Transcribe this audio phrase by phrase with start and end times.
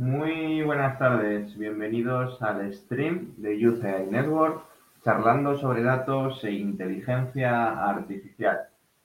[0.00, 4.62] Muy buenas tardes, bienvenidos al stream de AI Network,
[5.04, 8.60] charlando sobre datos e inteligencia artificial.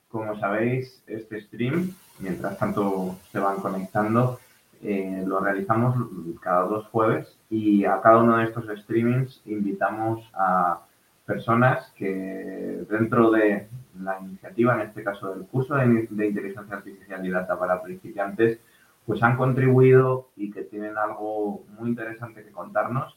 [0.08, 4.40] Como sabéis, este stream, mientras tanto se van conectando,
[4.82, 5.96] eh, lo realizamos
[6.40, 10.80] cada dos jueves y a cada uno de estos streamings invitamos a
[11.26, 13.68] personas que dentro de
[14.00, 18.60] la iniciativa, en este caso del curso de, de inteligencia artificial y data para principiantes,
[19.06, 23.16] pues han contribuido y que tienen algo muy interesante que contarnos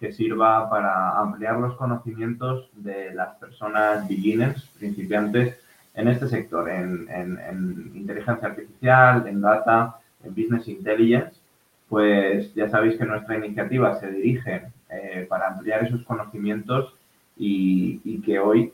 [0.00, 5.58] que sirva para ampliar los conocimientos de las personas beginners, principiantes
[5.94, 7.08] en este sector, en,
[7.94, 11.40] inteligencia artificial, en data, en business intelligence.
[11.88, 16.94] Pues ya sabéis que nuestra iniciativa se dirige eh, para ampliar esos conocimientos
[17.36, 18.72] y, y que hoy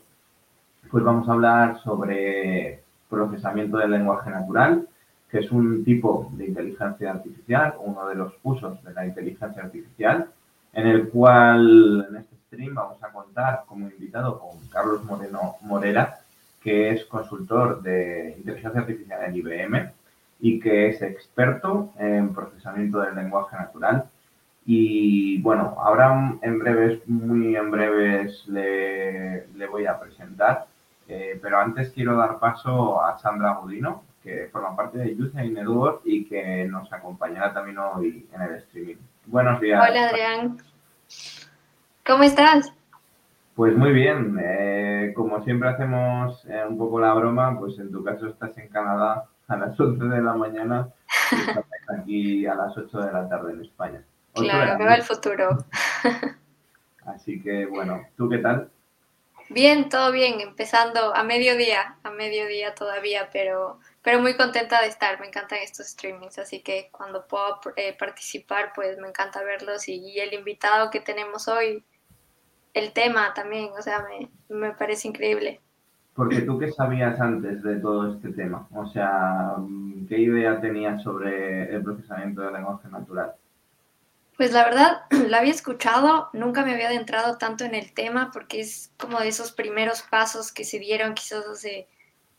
[0.91, 4.87] pues vamos a hablar sobre procesamiento del lenguaje natural,
[5.33, 10.27] que es un tipo de inteligencia artificial, uno de los usos de la inteligencia artificial,
[10.71, 16.19] en el cual en este stream vamos a contar como invitado con Carlos Moreno Morera,
[16.61, 19.91] que es consultor de inteligencia artificial en IBM
[20.39, 24.05] y que es experto en procesamiento del lenguaje natural.
[24.67, 30.67] Y bueno, ahora en breves, muy en breves, le, voy a presentar,
[31.07, 36.01] eh, pero antes quiero dar paso a Sandra Budino, que forma parte de Youth Network
[36.05, 38.95] y que nos acompañará también hoy en el streaming.
[39.25, 39.85] Buenos días.
[39.87, 40.57] Hola Adrián.
[42.05, 42.73] ¿Cómo estás?
[43.55, 44.39] Pues muy bien.
[44.41, 48.69] Eh, como siempre hacemos eh, un poco la broma, pues en tu caso estás en
[48.69, 50.87] Canadá a las 11 de la mañana
[51.31, 51.65] y estás
[51.99, 54.03] aquí a las 8 de la tarde en España.
[54.33, 55.57] Claro, veo el futuro.
[57.05, 58.69] Así que bueno, ¿tú qué tal?
[59.49, 65.19] Bien, todo bien, empezando a mediodía, a mediodía todavía, pero pero muy contenta de estar,
[65.19, 70.19] me encantan estos streamings, así que cuando puedo eh, participar, pues me encanta verlos y,
[70.19, 71.83] el invitado que tenemos hoy,
[72.73, 75.61] el tema también, o sea, me, me, parece increíble.
[76.15, 79.55] Porque tú qué sabías antes de todo este tema, o sea,
[80.09, 83.33] ¿qué idea tenías sobre el procesamiento del lenguaje natural?
[84.35, 88.59] Pues la verdad, lo había escuchado, nunca me había adentrado tanto en el tema porque
[88.59, 91.87] es como de esos primeros pasos que se dieron quizás hace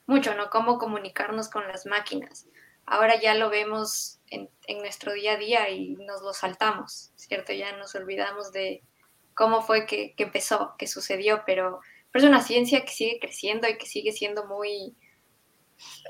[0.07, 0.51] mucho, ¿no?
[0.51, 2.47] Cómo comunicarnos con las máquinas.
[2.87, 7.53] Ahora ya lo vemos en, nuestro día a día y nos lo saltamos, ¿cierto?
[7.53, 8.83] Ya nos olvidamos de
[9.35, 11.81] cómo fue que, empezó, que sucedió, pero,
[12.13, 14.95] es una ciencia que sigue creciendo y que sigue siendo muy,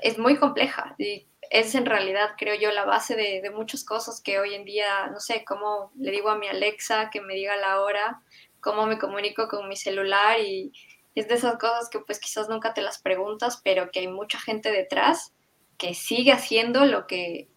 [0.03, 4.21] es muy compleja y es en realidad, creo yo, la base de, de muchas cosas
[4.21, 7.55] que hoy en día, no sé, cómo le digo a mi Alexa que me diga
[7.55, 8.21] la hora,
[8.59, 10.71] cómo me comunico con mi celular y,
[11.15, 14.37] es de esas cosas que pues quizás nunca te las preguntas, pero que hay mucha
[14.39, 15.33] gente detrás
[15.77, 17.49] que sigue haciendo lo que,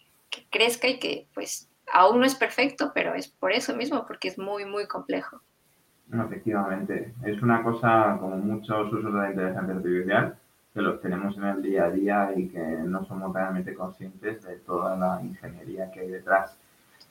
[0.51, 4.39] crezca y que pues aún no es perfecto, pero es por eso mismo, porque es
[4.39, 5.41] muy, muy complejo.
[6.13, 10.39] efectivamente, es una cosa como muchos usos de la inteligencia artificial
[10.75, 14.57] que los tenemos en el día a día y que no somos realmente conscientes de
[14.59, 16.57] toda la ingeniería que hay detrás.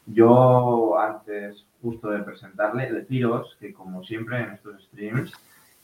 [0.06, 5.34] Yo, antes justo de presentarle, deciros que como siempre en estos streams,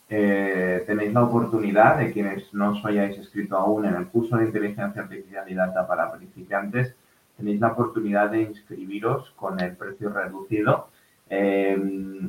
[0.09, 4.45] eh, tenéis la oportunidad de quienes no os hayáis escrito aún en el curso de
[4.45, 6.95] inteligencia artificial y data para principiantes,
[7.37, 10.89] tenéis la oportunidad de inscribiros con el precio reducido
[11.29, 11.77] eh,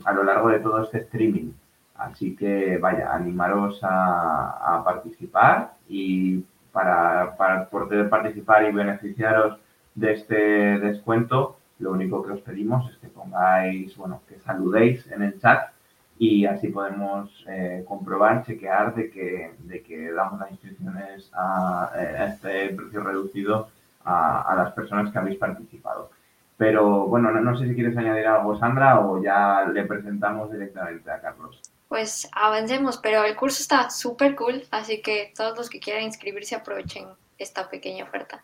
[0.05, 1.53] a lo largo de todo este streaming.
[1.97, 7.37] Así que vaya, animaros a, participar y para
[7.71, 9.59] poder participar y beneficiaros
[9.95, 10.35] de este
[10.81, 15.74] descuento, lo único que os pedimos es que pongáis, bueno, que saludéis en el chat
[16.19, 22.29] y así podemos eh, comprobar, chequear de que, de que damos las instrucciones a, eh,
[22.29, 23.69] este precio reducido
[24.05, 26.11] a, las personas que habéis participado.
[26.57, 31.21] Pero bueno, no, sé si quieres añadir algo, Sandra, o ya le presentamos directamente a
[31.21, 31.61] Carlos.
[31.89, 36.55] Pues avancemos, pero el curso está súper cool, así que todos los que quieran inscribirse
[36.55, 37.09] aprovechen
[37.39, 38.43] esta pequeña oferta.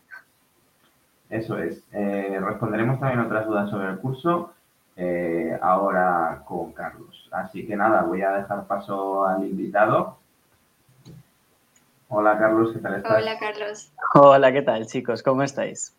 [1.29, 1.81] Eso es.
[1.93, 4.53] Eh, responderemos también otras dudas sobre el curso
[5.03, 7.27] eh, ahora con Carlos.
[7.31, 10.17] Así que nada, voy a dejar paso al invitado.
[12.09, 13.19] Hola Carlos, ¿qué tal estás?
[13.19, 13.91] Hola Carlos.
[14.13, 15.23] Hola, ¿qué tal chicos?
[15.23, 15.97] ¿Cómo estáis?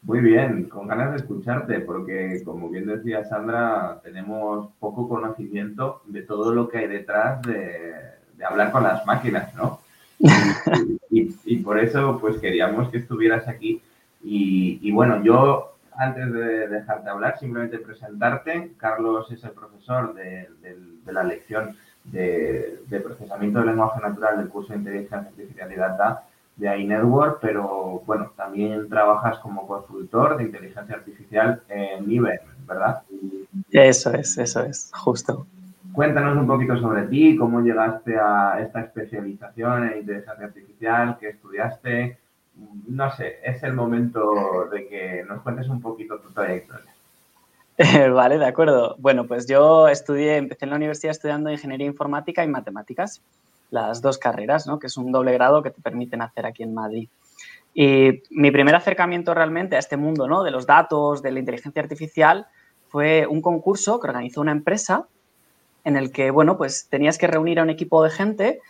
[0.00, 6.22] Muy bien, con ganas de escucharte, porque como bien decía Sandra, tenemos poco conocimiento de
[6.22, 7.94] todo lo que hay detrás de,
[8.42, 9.80] hablar con las máquinas, ¿no?
[11.10, 13.82] Y, por eso, pues queríamos que estuvieras aquí.
[14.24, 15.71] Y, y bueno, yo
[16.02, 18.72] antes de dejarte hablar, simplemente presentarte.
[18.76, 20.48] Carlos es el profesor de,
[21.06, 26.24] la lección de, procesamiento del lenguaje natural del curso de inteligencia artificial y data
[26.56, 33.02] de iNetwork, pero bueno, también trabajas como consultor de inteligencia artificial en IBM, ¿verdad?
[33.70, 35.46] Eso es, eso es, justo.
[35.92, 42.18] Cuéntanos un poquito sobre ti, cómo llegaste a esta especialización en inteligencia artificial, qué estudiaste.
[42.86, 46.92] No sé, es el momento de que nos cuentes un poquito tu trayectoria.
[48.12, 48.96] vale, de acuerdo.
[48.98, 53.22] Bueno, pues yo estudié, empecé en la universidad estudiando ingeniería informática y matemáticas,
[53.70, 54.78] las dos carreras, ¿no?
[54.78, 57.08] Que es un doble grado que te permiten hacer aquí en Madrid.
[57.74, 60.42] Y mi primer acercamiento realmente a este mundo, ¿no?
[60.42, 62.46] De los datos, de la inteligencia artificial,
[62.88, 65.06] fue un concurso que organizó una empresa
[65.84, 68.60] en el que, bueno, pues tenías que reunir a un equipo de gente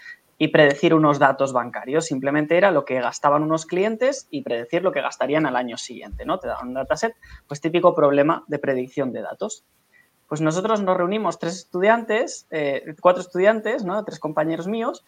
[0.43, 2.07] y predecir unos datos bancarios.
[2.07, 6.25] Simplemente era lo que gastaban unos clientes y predecir lo que gastarían al año siguiente,
[6.25, 6.41] ¿no?
[6.41, 7.15] Te daban un dataset,
[7.47, 9.65] pues típico problema de predicción de datos.
[10.27, 14.05] Pues nosotros nos reunimos tres estudiantes, eh, cuatro estudiantes, ¿no?
[14.05, 15.05] Tres compañeros míos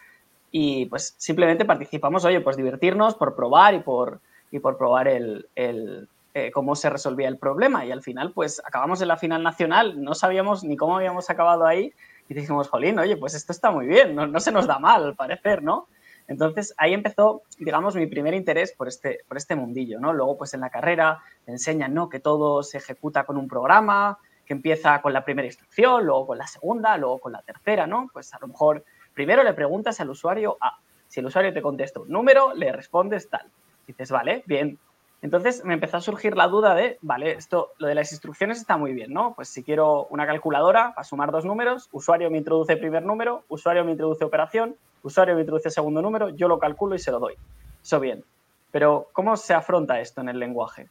[0.52, 4.20] y pues simplemente participamos, oye, pues divertirnos por probar y por,
[4.52, 7.84] y por probar el, eh, cómo se resolvía el problema.
[7.84, 11.66] Y al final, pues acabamos en la final nacional, no sabíamos ni cómo habíamos acabado
[11.66, 11.92] ahí
[12.28, 15.14] y dijimos, jolín, oye, pues esto está muy bien, no, se nos da mal al
[15.14, 15.88] parecer, ¿no?
[16.26, 20.12] Entonces ahí empezó, digamos, mi primer interés por este, por este mundillo, ¿no?
[20.12, 22.08] Luego, pues en la carrera te enseñan, ¿no?
[22.08, 26.38] Que todo se ejecuta con un programa, que empieza con la primera instrucción, luego con
[26.38, 28.08] la segunda, luego con la tercera, ¿no?
[28.12, 30.78] Pues a lo mejor primero le preguntas al usuario A.
[31.08, 33.50] Si el usuario te contesta un número, le respondes tal.
[33.86, 34.78] Dices, vale, bien,
[35.24, 38.76] entonces me empezó a surgir la duda de, vale, esto, lo de las instrucciones está
[38.76, 39.32] muy bien, ¿no?
[39.34, 43.86] Pues si quiero una calculadora para sumar dos números, usuario me introduce primer número, usuario
[43.86, 47.36] me introduce operación, usuario me introduce segundo número, yo lo calculo y se lo doy.
[47.82, 48.22] Eso bien.
[48.70, 50.90] Pero ¿cómo se afronta esto en el lenguaje?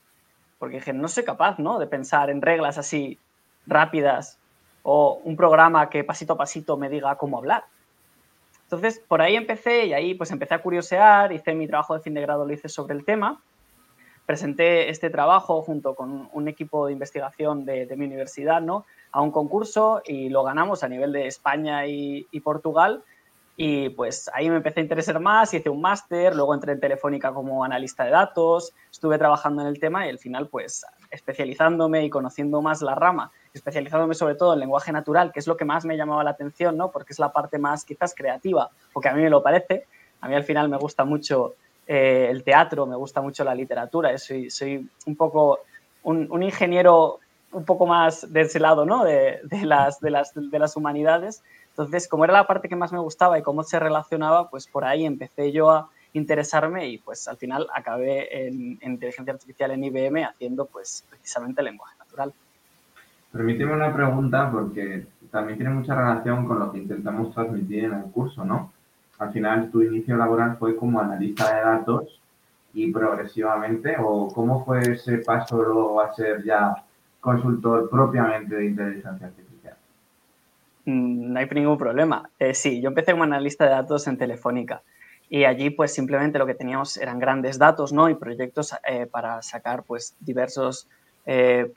[0.58, 1.78] Porque dije, no soy capaz, ¿no?
[1.78, 3.20] De pensar en reglas así
[3.68, 4.40] rápidas
[4.82, 7.66] o un programa que pasito a pasito me diga cómo hablar.
[8.64, 12.16] Entonces, por ahí empecé y ahí pues empecé a curiosear, hice mi trabajo de fin
[12.16, 13.40] de grado, lo hice sobre el tema
[14.26, 18.86] presenté este trabajo junto con un equipo de investigación de, mi universidad ¿no?
[19.12, 23.04] a un concurso y lo ganamos a nivel de España y, Portugal.
[23.56, 27.32] Y pues ahí me empecé a interesar más, hice un máster, luego entré en Telefónica
[27.32, 32.10] como analista de datos, estuve trabajando en el tema y al final pues especializándome y
[32.10, 35.86] conociendo más la rama, especializándome sobre todo en lenguaje natural, que es lo que más
[35.86, 36.90] me llamaba la atención, ¿no?
[36.90, 39.86] Porque es la parte más quizás creativa, porque a mí me lo parece.
[40.20, 41.56] A mí al final me gusta mucho
[41.88, 45.60] eh, el teatro, me gusta mucho la literatura, soy, soy un poco
[46.04, 47.20] un, ingeniero
[47.52, 49.04] un poco más de ese lado, ¿no?
[49.04, 51.44] De, las, de, las, de las humanidades.
[51.70, 54.86] Entonces, como era la parte que más me gustaba y cómo se relacionaba, pues por
[54.86, 60.24] ahí empecé yo a interesarme y pues al final acabé en, inteligencia artificial en IBM
[60.24, 62.34] haciendo pues precisamente lenguaje natural.
[63.32, 68.04] Permíteme una pregunta porque también tiene mucha relación con lo que intentamos transmitir en el
[68.12, 68.72] curso, ¿no?
[69.24, 72.20] Al final tu inicio laboral fue como analista de datos
[72.74, 76.76] y progresivamente, o cómo fue ese paso luego a ser ya
[77.20, 79.76] consultor propiamente de inteligencia artificial?
[80.86, 82.30] Mm, no hay ningún problema.
[82.40, 84.82] Eh, sí, yo empecé como analista de datos en Telefónica
[85.30, 88.10] y allí pues simplemente lo que teníamos eran grandes datos ¿no?
[88.10, 90.88] y proyectos eh, para sacar pues diversos
[91.26, 91.72] eh,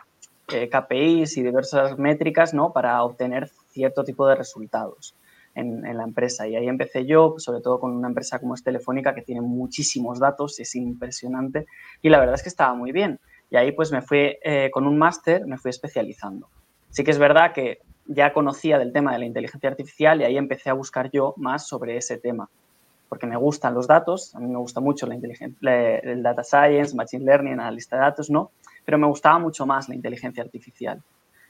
[0.46, 2.72] KPIs y diversas métricas ¿no?
[2.72, 5.14] para obtener cierto tipo de resultados
[5.56, 6.46] en, la empresa.
[6.46, 10.20] Y ahí empecé yo, sobre todo con una empresa como es Telefónica, que tiene muchísimos
[10.20, 11.66] datos, es impresionante,
[12.02, 13.18] y la verdad es que estaba muy bien.
[13.50, 16.48] Y ahí pues me fui, eh, con un máster, me fui especializando.
[16.90, 20.36] Sí que es verdad que ya conocía del tema de la inteligencia artificial y ahí
[20.36, 22.48] empecé a buscar yo más sobre ese tema,
[23.08, 26.94] porque me gustan los datos, a mí me gusta mucho la inteligencia, el data science,
[26.94, 28.50] machine learning, analista de datos, ¿no?
[28.84, 31.02] Pero me gustaba mucho más la inteligencia artificial.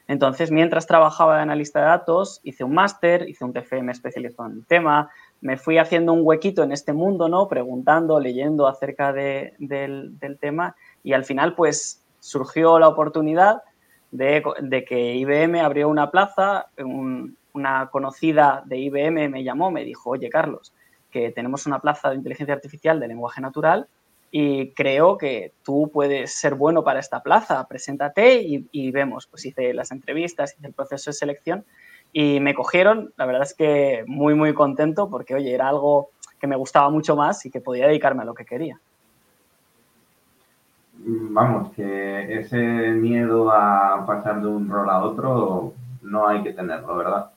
[0.07, 4.57] Entonces, mientras trabajaba de analista de datos, hice un máster, hice un TFM especializado en
[4.57, 5.09] el tema,
[5.41, 7.47] me fui haciendo un huequito en este mundo, ¿no?
[7.49, 9.53] Preguntando, leyendo acerca del,
[10.39, 13.61] tema y al final, pues, surgió la oportunidad
[14.11, 16.67] de, que IBM abrió una plaza,
[17.53, 20.73] una conocida de IBM me llamó, me dijo, oye, Carlos,
[21.11, 23.87] que tenemos una plaza de inteligencia artificial de lenguaje natural
[24.31, 29.27] y creo que tú puedes ser bueno para esta plaza, preséntate y, vemos.
[29.27, 31.65] Pues hice las entrevistas, hice el proceso de selección
[32.11, 36.47] y me cogieron, la verdad es que muy, muy contento porque, oye, era algo que
[36.47, 38.79] me gustaba mucho más y que podía dedicarme a lo que quería.
[40.99, 46.97] Vamos, que ese miedo a pasar de un rol a otro no hay que tenerlo,
[46.97, 47.31] ¿verdad?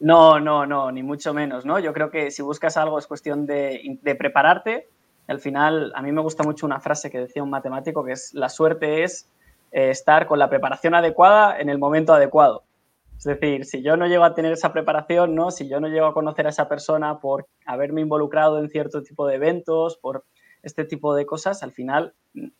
[0.00, 1.78] No, no, no, ni mucho menos, ¿no?
[1.78, 4.88] Yo creo que si buscas algo es cuestión de, de prepararte,
[5.26, 8.34] al final, a mí me gusta mucho una frase que decía un matemático, que es
[8.34, 9.30] la suerte es
[9.72, 12.64] eh, estar con la preparación adecuada en el momento adecuado.
[13.16, 15.50] Es decir, si yo no llego a tener esa preparación, ¿no?
[15.50, 19.26] si yo no llego a conocer a esa persona por haberme involucrado en cierto tipo
[19.26, 20.24] de eventos, por
[20.62, 22.14] este tipo de cosas al final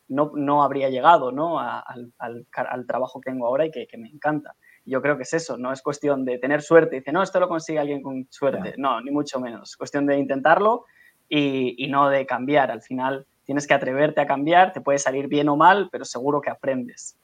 [0.08, 1.58] no, no habría llegado ¿no?
[1.58, 4.54] al, al, trabajo que tengo ahora y que, que, me encanta.
[4.84, 6.96] Yo creo que es eso, no es cuestión de tener suerte.
[6.96, 8.74] Dice, no, esto lo consigue alguien con suerte.
[8.76, 9.70] No, ni mucho menos.
[9.70, 10.84] Es cuestión de intentarlo
[11.28, 12.70] y, y no de cambiar.
[12.70, 16.40] Al final tienes que atreverte a cambiar, te puede salir bien o mal, pero seguro
[16.40, 17.16] que aprendes.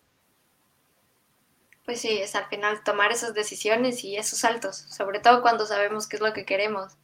[1.84, 6.06] Pues sí, es al final tomar esas decisiones y esos saltos, sobre todo cuando sabemos
[6.06, 6.96] qué es lo que queremos.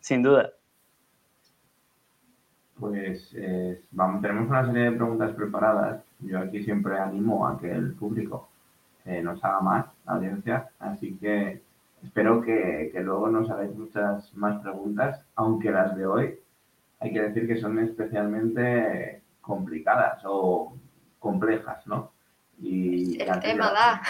[0.00, 0.52] Sin duda.
[2.78, 6.02] Pues eh, vamos, tenemos una serie de preguntas preparadas.
[6.20, 8.48] Yo aquí siempre animo a que el público
[9.04, 10.70] eh, nos haga más, la audiencia.
[10.78, 11.60] Así que
[12.02, 16.38] espero que, que, luego nos hagáis muchas más preguntas, aunque las de hoy
[17.00, 20.76] hay que decir que son especialmente complicadas o
[21.18, 22.12] complejas, ¿no?
[22.60, 24.02] Y el tema da.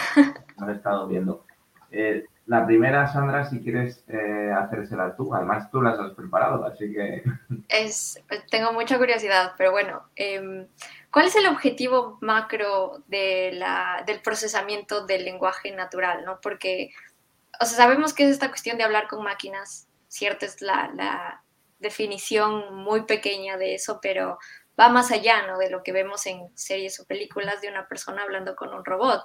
[0.57, 1.45] Hemos estado viendo.
[1.91, 6.91] Eh, la primera, Sandra, si quieres eh, hacérsela tú, además tú las has preparado, así
[6.91, 7.23] que...
[7.69, 10.65] Es, tengo mucha curiosidad, pero bueno, em,
[11.11, 16.25] ¿cuál es el objetivo macro de la, del procesamiento del lenguaje natural?
[16.25, 16.39] ¿no?
[16.41, 16.89] Porque,
[17.59, 21.43] o sea, sabemos que es esta cuestión de hablar con máquinas, cierto, es la, la
[21.79, 24.37] definición muy pequeña de eso, pero
[24.79, 25.57] va más allá ¿no?
[25.57, 29.23] de lo que vemos en series o películas de una persona hablando con un robot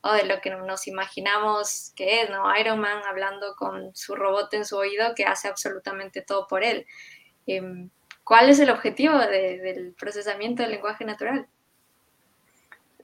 [0.00, 2.44] o de lo que nos imaginamos que es, ¿no?
[2.58, 6.86] Iron Man hablando con su robot en su oído que hace absolutamente todo por él.
[7.46, 7.90] Em,
[8.24, 11.46] ¿Cuál es el objetivo del procesamiento del lenguaje natural?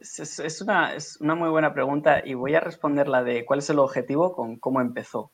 [0.02, 3.70] Es, una, es una muy buena pregunta y voy a responder la de cuál es
[3.70, 5.30] el objetivo con cómo empezó,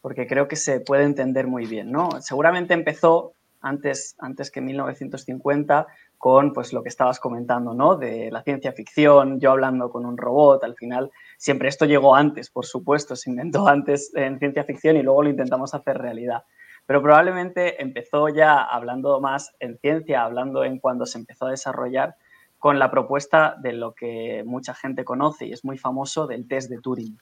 [0.00, 2.20] porque creo que se puede entender muy bien, ¿no?
[2.20, 7.94] Seguramente empezó antes, antes que 1950 con pues lo que estabas comentando, ¿no?
[7.94, 12.50] De la ciencia ficción, yo hablando con un robot, al final siempre esto llegó antes,
[12.50, 16.42] por supuesto, se inventó antes en ciencia ficción y luego lo intentamos hacer realidad.
[16.86, 22.16] Pero probablemente empezó ya hablando más en ciencia, hablando en cuando se empezó a desarrollar
[22.58, 26.68] con la propuesta de lo que mucha gente conoce y es muy famoso del test
[26.70, 27.18] de Turing,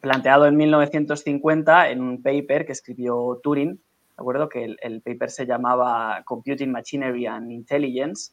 [0.00, 3.80] planteado en 1950 en un paper que escribió Turing
[4.22, 8.32] acuerdo que el, paper se llamaba Computing Machinery and Intelligence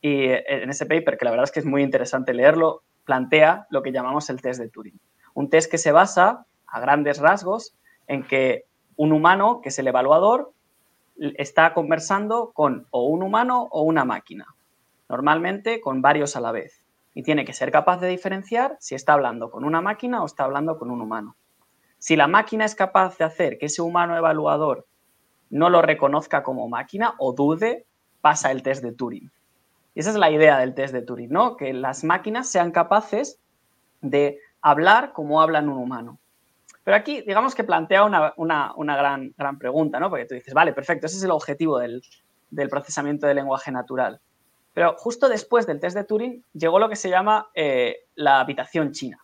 [0.00, 3.82] y en ese paper, que la verdad es que es muy interesante leerlo, plantea lo
[3.82, 5.00] que llamamos el test de Turing.
[5.34, 7.74] Un test que se basa, a grandes rasgos,
[8.06, 8.64] en que
[8.96, 10.52] un humano, que es el evaluador,
[11.16, 14.46] está conversando con o un humano o una máquina,
[15.08, 16.84] normalmente con varios a la vez.
[17.14, 20.44] Y tiene que ser capaz de diferenciar si está hablando con una máquina o está
[20.44, 21.36] hablando con un humano.
[21.98, 24.86] Si la máquina es capaz de hacer que ese humano evaluador
[25.50, 27.86] no lo reconozca como máquina o dude,
[28.20, 29.30] pasa el test de Turing.
[29.94, 31.56] Y esa es la idea del test de Turing, ¿no?
[31.56, 33.40] Que las máquinas sean capaces
[34.00, 36.18] de hablar como hablan un humano.
[36.84, 40.08] Pero aquí, digamos que plantea una, gran, gran, pregunta, ¿no?
[40.08, 42.02] Porque tú dices, vale, perfecto, ese es el objetivo del,
[42.70, 44.20] procesamiento del lenguaje natural.
[44.78, 48.92] Pero justo después del test de Turing llegó lo que se llama eh, la habitación
[48.92, 49.18] china.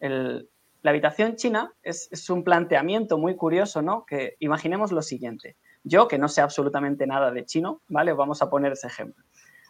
[0.00, 4.04] La habitación china es, un planteamiento muy curioso, ¿no?
[4.04, 5.56] Que imaginemos lo siguiente.
[5.84, 8.12] Yo, que no sé absolutamente nada de chino, ¿vale?
[8.14, 9.24] Vamos a poner ese ejemplo.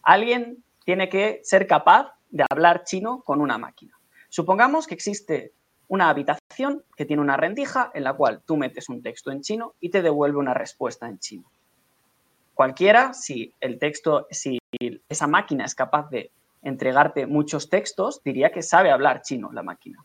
[0.04, 4.00] Alguien tiene que ser capaz de hablar chino con una máquina.
[4.30, 5.52] Supongamos que existe
[5.88, 9.74] una habitación que tiene una rendija en la cual tú metes un texto en chino
[9.80, 11.50] y te devuelve una respuesta en chino.
[12.60, 14.58] Cualquiera, si el texto, si
[15.08, 20.04] esa máquina es capaz de entregarte muchos textos, diría que sabe hablar chino la máquina.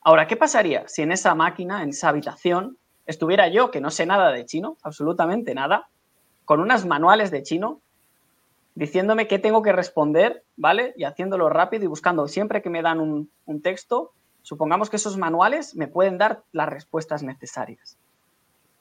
[0.00, 4.06] Ahora, ¿qué pasaría si en esa máquina, en esa habitación, estuviera yo, que no sé
[4.06, 5.88] nada de chino, absolutamente nada,
[6.44, 7.80] con unas manuales de chino,
[8.76, 10.94] diciéndome qué tengo que responder, ¿vale?
[10.96, 15.74] Y haciéndolo rápido y buscando siempre que me dan un, texto, supongamos que esos manuales
[15.74, 17.98] me pueden dar las respuestas necesarias.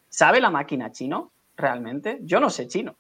[0.10, 2.20] ¿Sabe la máquina chino realmente?
[2.22, 2.96] Yo no sé chino.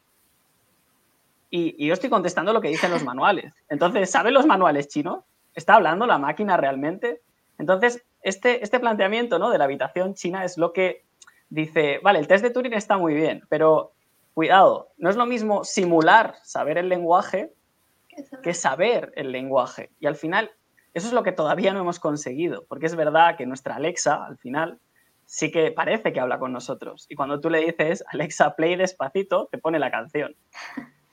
[1.49, 3.53] Y, y, yo estoy contestando lo que dicen los manuales.
[3.69, 5.23] Entonces, ¿sabe los manuales chinos?
[5.53, 7.21] ¿Está hablando la máquina realmente?
[7.57, 9.49] Entonces, este, este planteamiento ¿no?
[9.49, 11.05] de la habitación china es lo que
[11.49, 13.93] dice, vale, el test de Turing está muy bien, pero
[14.33, 17.53] cuidado, no es lo mismo simular saber el lenguaje
[18.43, 19.91] que saber el lenguaje.
[19.99, 20.51] Y al final,
[20.93, 24.37] eso es lo que todavía no hemos conseguido, porque es verdad que nuestra Alexa, al
[24.37, 24.79] final,
[25.27, 27.05] sí que parece que habla con nosotros.
[27.09, 30.35] Y cuando tú le dices, Alexa, play despacito, te pone la canción.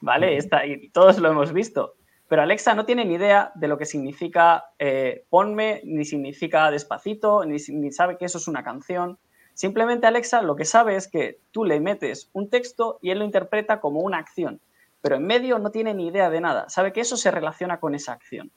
[0.00, 0.38] ¿Vale?
[0.66, 1.94] y todos lo hemos visto.
[2.28, 7.44] Pero Alexa no tiene ni idea de lo que significa eh, ponme, ni significa despacito,
[7.44, 9.18] ni, ni sabe que eso es una canción.
[9.52, 13.24] Simplemente Alexa lo que sabe es que tú le metes un texto y él lo
[13.24, 14.60] interpreta como una acción,
[15.00, 17.94] pero en medio no tiene ni idea de nada, sabe que eso se relaciona con
[17.94, 18.50] esa acción.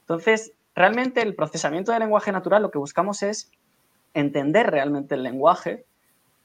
[0.00, 3.50] Entonces, realmente el procesamiento del lenguaje natural lo que buscamos es
[4.16, 5.84] entender realmente el lenguaje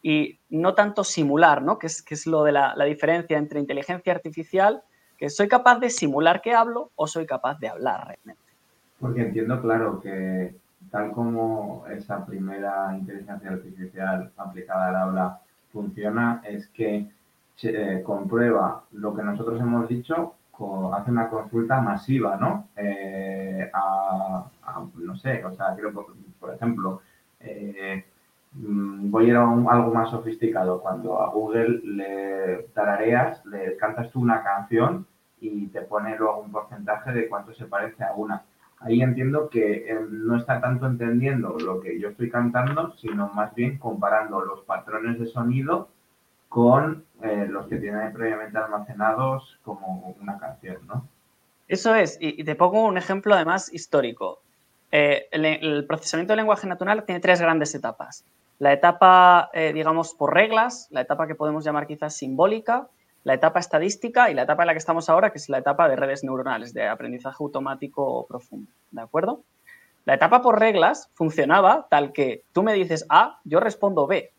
[0.03, 1.79] y no tanto simular, ¿no?
[1.79, 4.83] Que es, que es lo de la, diferencia entre inteligencia artificial,
[5.17, 8.41] que soy capaz de simular que hablo o soy capaz de hablar realmente.
[8.99, 10.55] Porque entiendo, claro, que
[10.89, 15.39] tal como esa primera inteligencia artificial aplicada al habla
[15.71, 17.07] funciona, es que
[17.63, 20.35] eh, comprueba lo que nosotros hemos dicho,
[20.93, 22.67] hace una consulta masiva, ¿no?
[22.75, 24.45] Eh, a,
[24.95, 25.91] no sé, o sea, creo,
[26.39, 27.01] por ejemplo,
[27.43, 28.05] eh,
[28.53, 30.81] mm, voy a ir a algo más sofisticado.
[30.81, 35.05] Cuando a Google le tarareas, le cantas tú una canción
[35.39, 38.43] y te pone luego un porcentaje de cuánto se parece a una.
[38.79, 43.53] Ahí entiendo que eh, no está tanto entendiendo lo que yo estoy cantando, sino más
[43.53, 45.89] bien comparando los patrones de sonido
[46.49, 51.07] con eh, los que tiene previamente almacenados como una canción, ¿no?
[51.67, 54.41] Eso es, y, te pongo un ejemplo además histórico.
[54.91, 58.25] Eh, el, procesamiento del lenguaje natural tiene tres grandes etapas.
[58.59, 62.87] La etapa, digamos, por reglas, la etapa que podemos llamar quizás simbólica,
[63.23, 65.87] la etapa estadística y la etapa en la que estamos ahora, que es la etapa
[65.87, 68.71] de redes neuronales, de aprendizaje automático profundo.
[68.91, 69.43] ¿De acuerdo?
[70.05, 74.31] La etapa por reglas funcionaba tal que tú me dices A, yo respondo B.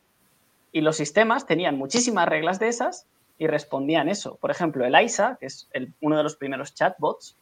[0.73, 3.07] Y los sistemas tenían muchísimas reglas de esas
[3.39, 4.37] y respondían eso.
[4.37, 5.69] Por ejemplo, el AISA, que es
[6.01, 7.37] uno de los primeros chatbots,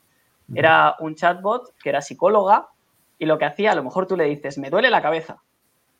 [0.55, 2.69] era un chatbot que era psicóloga
[3.21, 5.43] y lo que hacía, a lo mejor tú le dices, me duele la cabeza.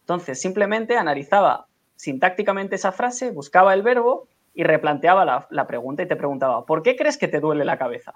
[0.01, 6.17] Entonces, simplemente analizaba sintácticamente esa frase, buscaba el verbo y replanteaba la, pregunta y te
[6.17, 8.15] preguntaba, ¿por qué crees que te duele la cabeza?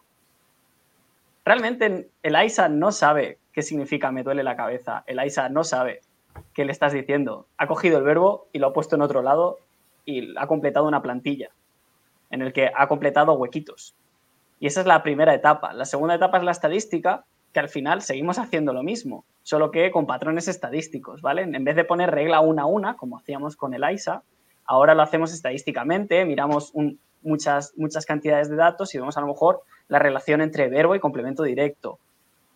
[1.45, 5.05] Realmente el AISA no sabe qué significa me duele la cabeza.
[5.07, 6.01] El AISA no sabe
[6.55, 7.47] qué le estás diciendo.
[7.59, 9.59] Ha cogido el verbo y lo ha puesto en otro lado
[10.07, 11.51] y ha completado una plantilla
[12.31, 13.95] en el que ha completado huequitos.
[14.61, 15.75] Y esa es la primera etapa.
[15.75, 19.90] La segunda etapa es la estadística, que al final seguimos haciendo lo mismo, solo que
[19.90, 21.43] con patrones estadísticos, ¿vale?
[21.43, 24.23] En vez de poner regla una a una, como hacíamos con el AISA,
[24.67, 26.73] Ahora lo hacemos estadísticamente, miramos
[27.23, 31.01] muchas, muchas cantidades de datos y vemos a lo mejor la relación entre verbo y
[31.01, 31.99] complemento directo.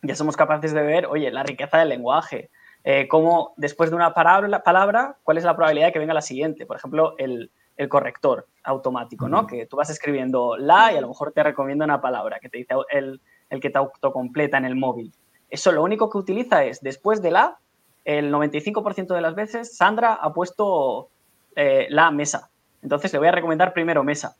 [0.02, 2.50] Ya somos capaces de ver, oye, la riqueza del lenguaje,
[2.84, 6.22] eh, cómo después de una palabra, palabra, cuál es la probabilidad de que venga la
[6.22, 6.64] siguiente.
[6.64, 7.50] Por ejemplo, el,
[7.88, 9.46] corrector automático, ¿no?
[9.46, 12.58] Que tú vas escribiendo la y a lo mejor te recomienda una palabra que te
[12.58, 15.12] dice el, el que te autocompleta en el móvil.
[15.50, 17.58] Eso lo único que utiliza es, después de la,
[18.04, 21.08] el 95% de las veces, Sandra ha puesto
[21.56, 22.50] eh, la mesa.
[22.82, 24.36] Entonces le voy a recomendar primero mesa.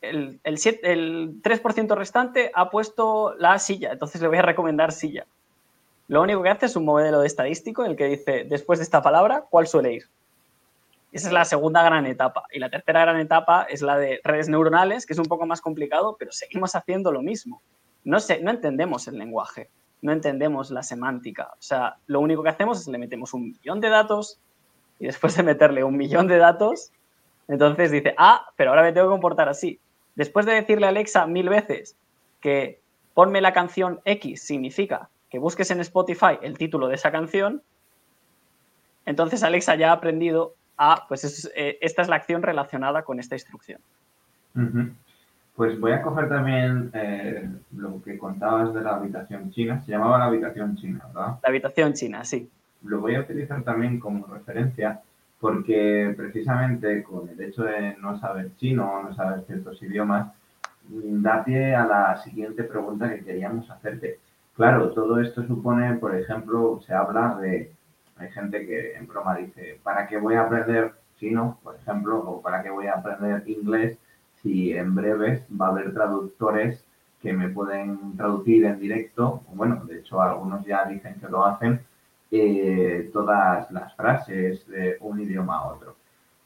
[0.00, 5.26] El, el, el 3% restante ha puesto la silla, entonces le voy a recomendar silla.
[6.08, 8.84] Lo único que hace es un modelo de estadístico en el que dice, después de
[8.84, 10.08] esta palabra, ¿cuál suele ir?
[11.12, 12.44] Esa es la segunda gran etapa.
[12.50, 15.60] Y la tercera gran etapa es la de redes neuronales, que es un poco más
[15.60, 17.62] complicado, pero seguimos haciendo lo mismo.
[18.04, 19.68] No, sé, no entendemos el lenguaje,
[20.02, 21.50] no entendemos la semántica.
[21.52, 24.38] O sea, lo único que hacemos es le metemos un millón de datos,
[24.98, 26.92] y después de meterle un millón de datos,
[27.48, 29.80] entonces dice, ah, pero ahora me tengo que comportar así.
[30.14, 31.96] Después de decirle a Alexa mil veces
[32.40, 32.80] que
[33.14, 37.62] ponme la canción X significa que busques en Spotify el título de esa canción,
[39.06, 43.34] entonces Alexa ya ha aprendido a, pues eh, esta es la acción relacionada con esta
[43.34, 43.80] instrucción.
[45.56, 49.80] Pues voy a coger también eh, lo que contabas de la habitación china.
[49.82, 51.38] Se llamaba la habitación china, ¿verdad?
[51.42, 52.48] La habitación china, sí
[52.82, 55.00] lo voy a utilizar también como referencia
[55.38, 60.32] porque precisamente con el hecho de no saber chino o no saber ciertos idiomas,
[60.86, 64.18] da pie a la siguiente pregunta que queríamos hacerte.
[64.54, 67.72] Claro, todo esto supone, por ejemplo, se habla de,
[68.16, 72.42] hay gente que en broma dice, ¿para qué voy a aprender chino, por ejemplo, o
[72.42, 73.96] para qué voy a aprender inglés
[74.42, 76.84] si en breves va a haber traductores
[77.20, 79.42] que me pueden traducir en directo?
[79.52, 81.80] Bueno, de hecho algunos ya dicen que lo hacen
[82.30, 85.96] eh, todas las frases de un idioma a otro.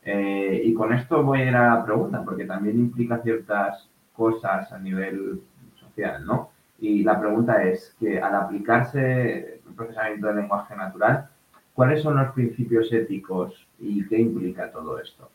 [0.02, 4.70] Eh, y con esto voy a ir a la pregunta, porque también implica ciertas cosas
[4.72, 5.40] a nivel
[5.78, 6.50] social, ¿no?
[6.78, 11.28] Y la pregunta es que al aplicarse el procesamiento del lenguaje natural,
[11.72, 15.30] ¿cuáles son los principios éticos y qué implica todo esto?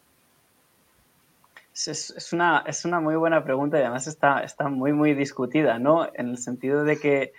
[1.87, 6.07] Es, una, es una muy buena pregunta y además está, está muy, muy discutida, ¿no?
[6.13, 7.33] En el sentido de que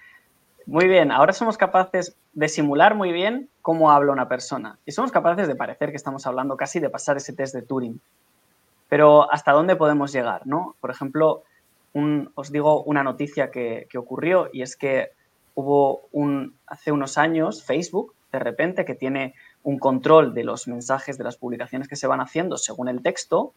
[0.67, 5.11] muy bien, ahora somos capaces de simular muy bien cómo habla una persona y somos
[5.11, 8.01] capaces de parecer que estamos hablando casi de pasar ese test de Turing.
[8.89, 10.47] Pero ¿hasta dónde podemos llegar?
[10.47, 10.77] ¿no?
[10.81, 11.43] Por ejemplo,
[12.35, 15.11] os digo una noticia que, ocurrió y es que
[15.55, 21.19] hubo un, hace unos años Facebook, de repente, que tiene un control de los mensajes,
[21.19, 23.53] de las publicaciones que se van haciendo según el texto,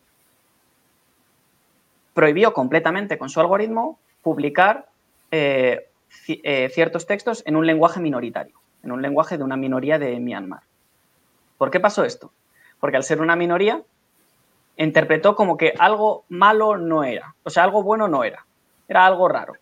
[2.13, 4.87] prohibió completamente con su algoritmo publicar
[5.31, 5.87] eh,
[6.27, 10.61] eh, ciertos textos en un lenguaje minoritario, en un lenguaje de una minoría de Myanmar.
[11.57, 12.31] ¿Por qué pasó esto?
[12.83, 13.81] porque al ser una minoría,
[14.75, 18.45] interpretó como que algo malo no era, o sea, algo bueno no era,
[18.89, 19.53] era algo raro.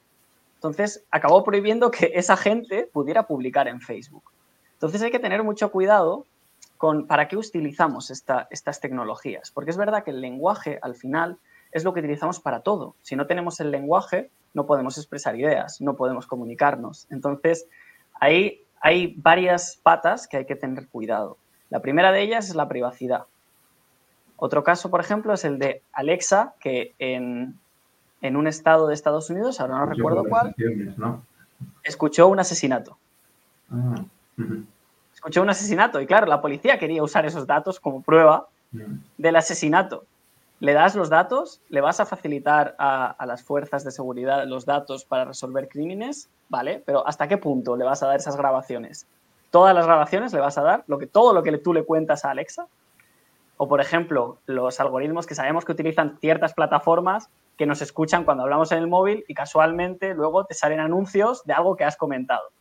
[0.55, 4.23] Entonces, acabó prohibiendo que esa gente pudiera publicar en Facebook.
[4.73, 6.25] Entonces, hay que tener mucho cuidado
[6.77, 11.37] con para qué utilizamos estas tecnologías, porque es verdad que el lenguaje, al final,
[11.71, 12.95] es lo que utilizamos para todo.
[13.01, 17.07] Si no tenemos el lenguaje, no podemos expresar ideas, no podemos comunicarnos.
[17.10, 17.67] Entonces,
[18.19, 21.38] ahí hay varias patas que hay que tener cuidado.
[21.69, 23.25] La primera de ellas es la privacidad.
[24.36, 27.60] Otro caso, por ejemplo, es el de Alexa, que en,
[28.21, 30.55] en un estado de Estados Unidos, ahora no recuerdo cuál,
[31.84, 32.97] escuchó un asesinato.
[33.71, 34.03] Ah,
[35.13, 38.47] escuchó un asesinato y claro, la policía quería usar esos datos como prueba
[39.17, 40.05] del asesinato.
[40.62, 45.06] Le das los datos, le vas a facilitar a, las fuerzas de seguridad los datos
[45.06, 46.84] para resolver crímenes, ¿vale?
[46.86, 49.08] Pero ¿hasta qué punto le vas a dar esas grabaciones?
[49.50, 50.84] ¿Todas las grabaciones le vas a dar?
[50.86, 52.67] ¿Lo que, ¿Todo lo que tú le cuentas a Alexa?
[53.58, 58.43] O, por ejemplo, los algoritmos que sabemos que utilizan ciertas plataformas que nos escuchan cuando
[58.43, 62.52] hablamos en el móvil y casualmente luego te salen anuncios de algo que has comentado.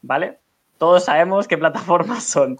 [0.00, 0.38] ¿Vale?
[0.78, 2.58] Todos sabemos qué plataformas son.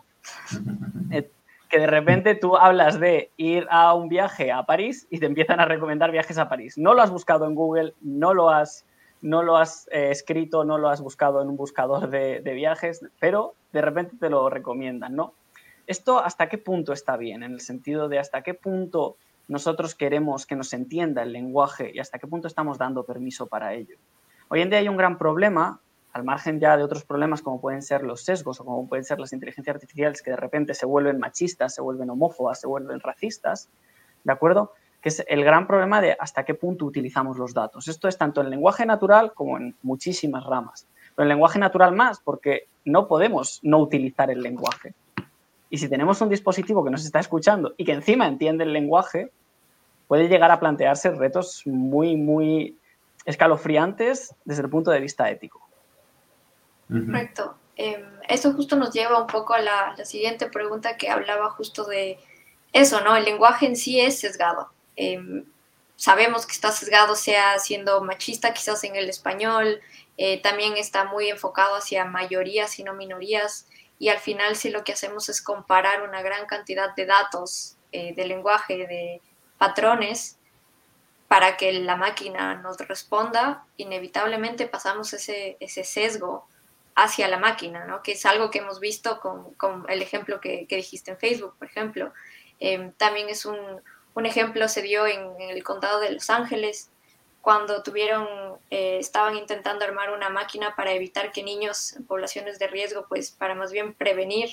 [1.68, 5.60] Que de repente tú hablas de ir a un viaje a París y te empiezan
[5.60, 6.78] a recomendar viajes a París.
[6.78, 8.86] No lo has buscado en Google, no lo has,
[9.20, 13.04] no lo has eh, escrito, no lo has buscado en un buscador de, de, viajes,
[13.20, 15.34] pero de repente te lo recomiendan, ¿no?
[15.86, 19.16] Esto hasta qué punto está bien, en el sentido de hasta qué punto
[19.48, 23.74] nosotros queremos que nos entienda el lenguaje y hasta qué punto estamos dando permiso para
[23.74, 23.96] ello.
[24.48, 25.80] Hoy en día hay un gran problema,
[26.18, 29.20] al margen ya de otros problemas como pueden ser los sesgos o como pueden ser
[29.20, 33.68] las inteligencias artificiales que de repente se vuelven machistas, se vuelven homófobas, se vuelven racistas,
[34.24, 34.72] ¿de acuerdo?
[35.00, 37.86] Que es el gran problema de hasta qué punto utilizamos los datos.
[37.86, 40.88] Esto es tanto en lenguaje natural como en muchísimas ramas.
[41.14, 44.94] Pero en lenguaje natural más, porque no podemos no utilizar el lenguaje.
[45.70, 49.30] Y si tenemos un dispositivo que nos está escuchando y que encima entiende el lenguaje,
[50.08, 52.76] puede llegar a plantearse retos muy, muy
[53.24, 55.67] escalofriantes desde el punto de vista ético.
[56.88, 57.56] Correcto.
[57.76, 62.18] Em, eso justo nos lleva un poco a la, siguiente pregunta que hablaba justo de
[62.72, 63.16] eso, ¿no?
[63.16, 64.70] El lenguaje en sí es sesgado.
[64.96, 65.44] Em,
[65.96, 69.80] sabemos que está sesgado, sea siendo machista quizás en el español,
[70.16, 74.84] eh, también está muy enfocado hacia mayorías y no minorías y al final si lo
[74.84, 79.22] que hacemos es comparar una gran cantidad de datos eh, de lenguaje, de
[79.58, 80.38] patrones,
[81.26, 86.48] para que la máquina nos responda, inevitablemente pasamos ese, ese sesgo
[86.98, 88.02] hacia la máquina, ¿no?
[88.02, 91.68] que es algo que hemos visto con, el ejemplo que, que, dijiste en Facebook, por
[91.68, 92.12] ejemplo.
[92.58, 93.56] Em, también es un,
[94.14, 96.90] un, ejemplo, se dio en, en, el condado de Los Ángeles,
[97.40, 98.26] cuando tuvieron,
[98.70, 103.30] eh, estaban intentando armar una máquina para evitar que niños en poblaciones de riesgo, pues
[103.30, 104.50] para más bien prevenir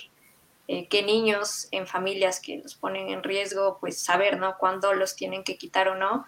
[0.68, 4.58] eh, que niños en familias que los ponen en riesgo, pues saber, ¿no?
[4.60, 6.28] Cuándo los tienen que quitar o no,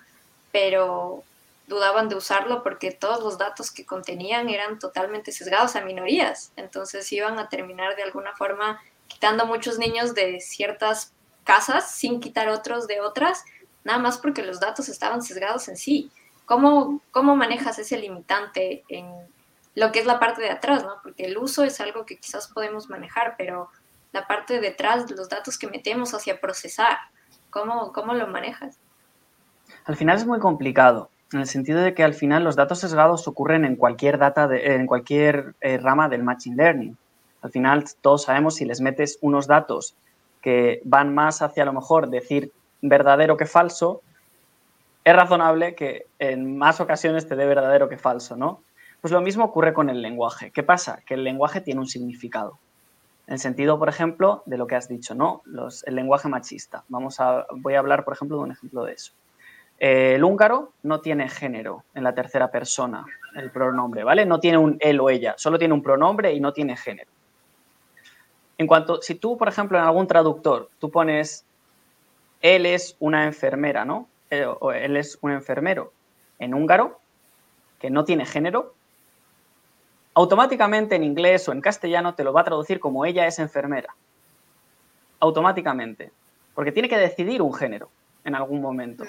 [0.52, 1.24] pero
[1.68, 7.12] dudaban de usarlo porque todos los datos que contenían eran totalmente sesgados a minorías, entonces
[7.12, 12.88] iban a terminar de alguna forma quitando muchos niños de ciertas casas sin quitar otros
[12.88, 13.44] de otras,
[13.84, 16.12] nada más porque los datos estaban sesgados en sí.
[16.46, 19.12] ¿Cómo, cómo manejas ese limitante en
[19.76, 20.96] lo que es la parte de atrás, ¿no?
[21.04, 23.70] Porque el uso es algo que quizás podemos manejar, pero
[24.12, 26.98] la parte de detrás, los datos que metemos hacia procesar,
[27.50, 28.80] ¿cómo, cómo lo manejas?
[29.86, 33.28] Al final es muy complicado, en el sentido de que al final los datos sesgados
[33.28, 36.98] ocurren en cualquier, data en cualquier eh, rama del Machine Learning.
[37.42, 39.96] Al final todos sabemos si les metes unos datos
[40.42, 44.02] que van más hacia lo mejor decir verdadero que falso,
[45.04, 48.62] es razonable que en más ocasiones te dé verdadero que falso, ¿no?
[49.02, 50.52] Pues lo mismo ocurre con el lenguaje.
[50.52, 51.02] ¿Qué pasa?
[51.06, 52.60] Que el lenguaje tiene un significado.
[53.28, 55.42] En el sentido, por ejemplo, de lo que has dicho, ¿no?
[55.46, 56.84] Los, el lenguaje machista.
[56.88, 59.14] Vamos a, voy a hablar, por ejemplo, de un ejemplo de eso.
[59.80, 64.26] El húngaro no tiene género en la tercera persona, el pronombre, ¿vale?
[64.26, 67.10] No tiene un él o ella, solo tiene un pronombre y no tiene género.
[68.58, 71.46] En cuanto, si tú, por ejemplo, en algún traductor, tú pones
[72.42, 74.08] él es una enfermera, ¿no?
[74.32, 75.94] Eh, él es un enfermero
[76.40, 77.00] en húngaro,
[77.80, 78.74] que no tiene género,
[80.16, 83.96] automáticamente en inglés o en castellano te lo va a traducir como ella es enfermera.
[85.20, 86.12] Automáticamente.
[86.56, 87.90] Porque tiene que decidir un género
[88.24, 89.04] en algún momento.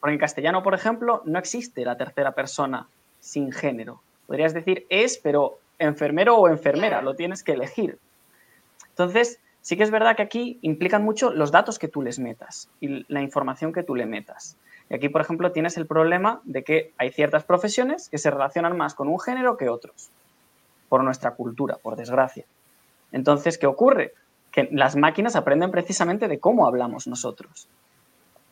[0.00, 2.88] Porque en castellano, por ejemplo, no existe la tercera persona
[3.20, 4.00] sin género.
[4.26, 7.98] Podrías decir es, pero enfermero o enfermera, lo tienes que elegir.
[8.88, 12.68] Entonces, Sí que es verdad que aquí implican mucho los datos que tú les metas
[12.80, 14.56] y la información que tú le metas.
[14.88, 18.76] Y aquí, por ejemplo, tienes el problema de que hay ciertas profesiones que se relacionan
[18.76, 20.10] más con un género que otros,
[20.88, 22.44] por nuestra cultura, por desgracia.
[23.12, 24.14] Entonces, ¿qué ocurre?
[24.50, 27.68] que las máquinas aprenden precisamente de cómo hablamos nosotros.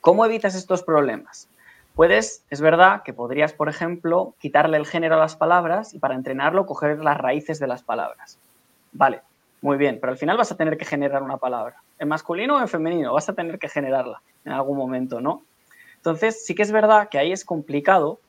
[0.01, 1.49] ¿Cómo evitas estos problemas?
[1.95, 6.15] Puedes, es verdad que podrías, por ejemplo, quitarle el género a las palabras y para
[6.15, 8.39] entrenarlo coger las raíces de las palabras.
[8.93, 9.23] Vale,
[9.61, 11.83] muy bien, pero al final vas a tener que generar una palabra.
[11.99, 13.13] ¿En masculino o en femenino?
[13.13, 15.43] Vas a tener que generarla en algún momento, ¿no?
[15.97, 18.21] Entonces, sí que es verdad que ahí es complicado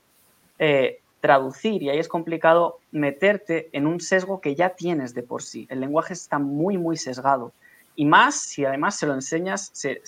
[0.57, 5.43] eh, traducir y ahí es complicado meterte en un sesgo que ya tienes de por
[5.43, 5.67] sí.
[5.69, 7.51] El lenguaje está muy, muy sesgado.
[7.99, 10.01] Y más si además se lo enseñas, se,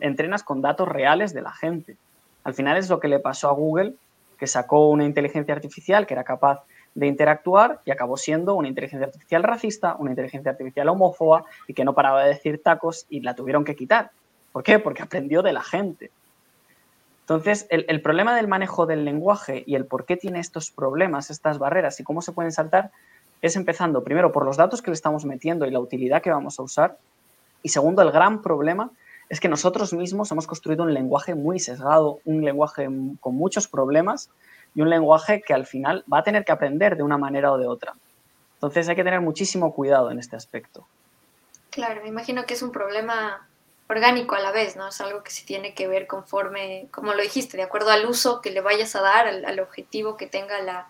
[0.00, 1.98] entrenas con datos reales de la gente.
[2.44, 3.92] Al final es lo que le pasó a Google,
[4.38, 9.06] que sacó una inteligencia artificial que era capaz de interactuar y acabó siendo una inteligencia
[9.06, 13.34] artificial racista, una inteligencia artificial homófoba y que no paraba de decir tacos y la
[13.34, 14.12] tuvieron que quitar.
[14.50, 14.78] ¿Por qué?
[14.78, 16.10] Porque aprendió de la gente.
[17.20, 21.58] Entonces, el, problema del manejo del lenguaje y el por qué tiene estos problemas, estas
[21.58, 22.92] barreras y cómo se pueden saltar,
[23.42, 26.58] es empezando primero por los datos que le estamos metiendo y la utilidad que vamos
[26.58, 26.96] a usar.
[27.62, 28.90] Y segundo, el gran problema
[29.28, 32.88] es que nosotros mismos hemos construido un lenguaje muy sesgado, un lenguaje
[33.20, 34.30] con muchos problemas
[34.74, 37.58] y un lenguaje que al final va a tener que aprender de una manera o
[37.58, 37.94] de otra.
[38.54, 40.86] Entonces hay que tener muchísimo cuidado en este aspecto.
[41.70, 43.46] Claro, me imagino que es un problema
[43.88, 44.88] orgánico a la vez, ¿no?
[44.88, 48.40] Es algo que se tiene que ver conforme, como lo dijiste, de acuerdo al uso
[48.40, 50.88] que le vayas a dar, al, objetivo que tenga la,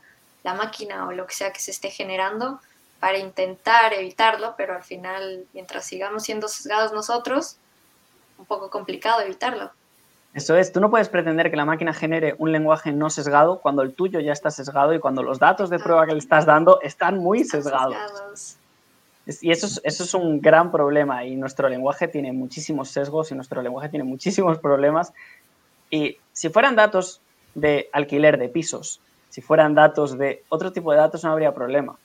[0.54, 2.60] máquina o lo que sea que se esté generando,
[3.06, 7.56] para intentar evitarlo, pero al final, mientras sigamos siendo sesgados nosotros,
[8.36, 9.70] un poco complicado evitarlo.
[10.34, 13.82] Eso es, tú no puedes pretender que la máquina genere un lenguaje no sesgado cuando
[13.82, 16.80] el tuyo ya está sesgado y cuando los datos de prueba que le estás dando
[16.82, 17.96] están muy sesgados.
[19.40, 23.36] Y eso es, eso es un gran problema y nuestro lenguaje tiene muchísimos sesgos y
[23.36, 25.12] nuestro lenguaje tiene muchísimos problemas.
[25.90, 27.20] Y si fueran datos
[27.54, 31.96] de alquiler de pisos, si fueran datos de otro tipo de datos no habría problema.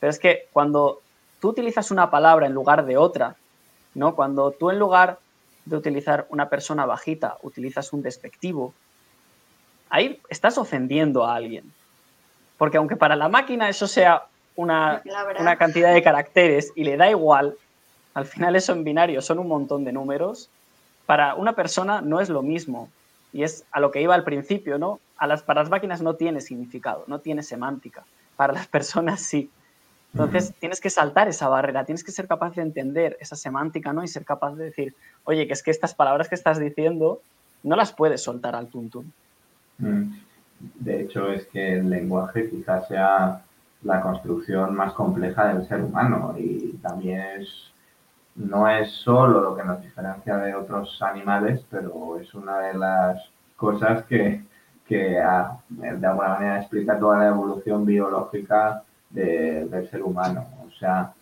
[0.00, 1.00] Pero es que cuando
[1.40, 3.36] tú utilizas una palabra en lugar de otra,
[3.94, 4.14] ¿no?
[4.14, 5.18] Cuando tú en lugar
[5.64, 8.72] de utilizar una persona bajita utilizas un despectivo,
[9.90, 11.72] ahí estás ofendiendo a alguien.
[12.56, 14.24] Porque aunque para la máquina eso sea
[14.56, 15.02] una,
[15.58, 17.56] cantidad de caracteres y le da igual,
[18.14, 20.50] al final eso en binario son un montón de números,
[21.06, 22.90] para una persona no es lo mismo.
[23.32, 25.00] Y es a lo que iba al principio, ¿no?
[25.18, 28.04] A las, para las máquinas no tiene significado, no tiene semántica.
[28.36, 29.50] Para las personas sí.
[30.12, 34.02] Entonces tienes que saltar esa barrera, tienes que ser capaz de entender esa semántica, ¿no?
[34.02, 34.94] Y ser capaz de decir,
[35.24, 37.20] oye, que es que estas palabras que estás diciendo
[37.62, 39.12] no las puedes soltar al tuntún.
[39.78, 40.12] Mm.
[40.80, 43.42] De hecho, es que el lenguaje quizás sea
[43.82, 47.72] la construcción más compleja del ser humano y también es,
[48.34, 53.30] no es solo lo que nos diferencia de otros animales, pero es una de las
[53.56, 54.42] cosas que,
[54.86, 60.46] que ah, de alguna manera explica toda la evolución biológica del ser humano.
[60.66, 61.12] O sea,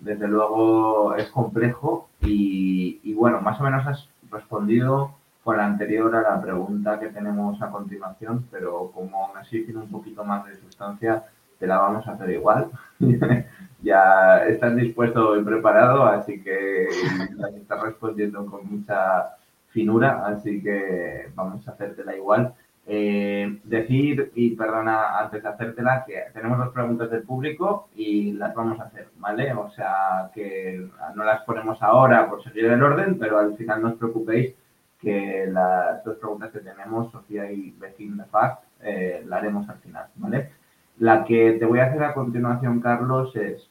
[0.00, 6.22] desde luego es complejo y, bueno, más o menos has respondido con la anterior a
[6.22, 11.24] la pregunta que tenemos a continuación, pero como me tiene un poquito más de sustancia,
[11.58, 12.70] te la vamos a hacer igual.
[13.82, 16.86] ya estás dispuesto y preparado, así que
[17.56, 19.36] estás respondiendo con mucha
[19.70, 22.54] finura, así que vamos a hacértela igual.
[22.84, 28.54] Eh, decir, y perdona antes de hacértela, que tenemos dos preguntas del público y las
[28.54, 29.52] vamos a hacer, ¿vale?
[29.52, 33.88] O sea, que no las ponemos ahora por seguir el orden, pero al final no
[33.90, 34.54] os preocupéis
[35.00, 39.78] que las dos preguntas que tenemos, Sofía y Becín de Fact, eh, la haremos al
[39.78, 40.50] final, ¿vale?
[40.98, 43.68] La que te voy a hacer a continuación, Carlos, es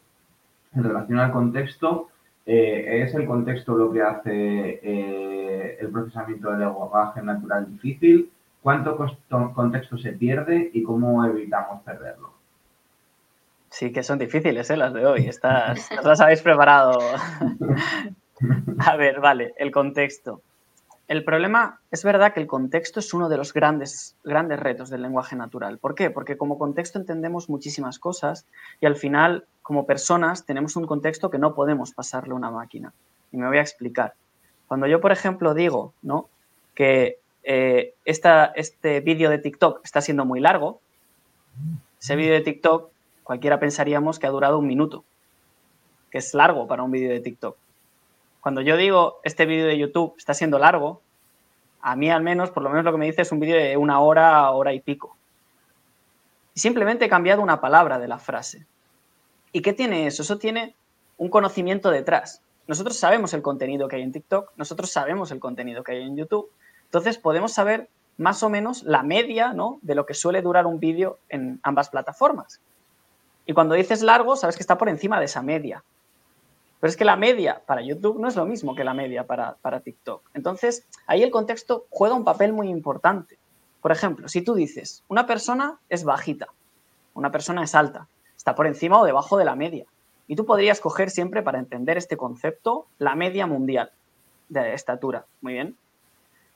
[0.73, 2.09] en relación al contexto.
[2.45, 8.31] Eh, ¿Es el contexto lo que hace eh, el procesamiento del lenguaje natural difícil?
[8.61, 8.95] ¿Cuánto
[9.55, 12.31] contexto se pierde y cómo evitamos perderlo?
[13.69, 14.77] Sí, que son difíciles ¿eh?
[14.77, 15.27] las de hoy.
[15.27, 16.99] Estas las habéis preparado.
[18.79, 20.41] a ver, vale, el contexto.
[21.07, 25.01] El problema es verdad que el contexto es uno de los grandes, grandes retos del
[25.01, 25.77] lenguaje natural.
[25.77, 26.09] ¿Por qué?
[26.11, 28.45] Porque como contexto entendemos muchísimas cosas
[28.79, 32.93] y al final, como personas, tenemos un contexto que no podemos pasarle a una máquina.
[33.31, 34.13] Y me voy a explicar.
[34.67, 36.29] Cuando yo, por ejemplo, digo ¿no?
[36.75, 40.81] que eh, este vídeo de TikTok está siendo muy largo,
[41.99, 42.89] ese vídeo de TikTok
[43.23, 45.03] cualquiera pensaríamos que ha durado un minuto,
[46.09, 47.57] que es largo para un vídeo de TikTok.
[48.41, 51.01] Cuando yo digo este vídeo de YouTube está siendo largo,
[51.81, 53.77] a mí al menos, por lo menos lo que me dice es un vídeo de
[53.77, 55.15] una hora, hora y pico.
[56.53, 58.65] Y simplemente he cambiado una palabra de la frase.
[59.51, 60.21] ¿Y qué tiene eso?
[60.23, 60.75] Eso tiene
[61.17, 62.41] un conocimiento detrás.
[62.67, 66.15] Nosotros sabemos el contenido que hay en TikTok, nosotros sabemos el contenido que hay en
[66.15, 66.49] YouTube,
[66.91, 69.79] entonces podemos saber más o menos la media ¿no?
[69.81, 72.59] de lo que suele durar un vídeo en ambas plataformas.
[73.45, 75.85] Y cuando dices largo, sabes que está por encima de esa media.
[76.81, 79.55] Pero es que la media para YouTube no es lo mismo que la media para,
[79.61, 80.21] para TikTok.
[80.33, 83.37] Entonces, ahí el contexto juega un papel muy importante.
[83.81, 86.47] Por ejemplo, si tú dices, una persona es bajita,
[87.13, 89.85] una persona es alta, está por encima o debajo de la media.
[90.27, 93.93] Y tú podrías coger siempre, para entender este concepto, la media mundial
[94.49, 95.25] de estatura.
[95.39, 95.77] Muy bien.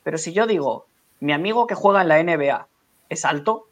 [0.06, 0.86] Pero si yo digo,
[1.20, 2.68] mi amigo que juega en la NBA
[3.10, 3.68] es alto,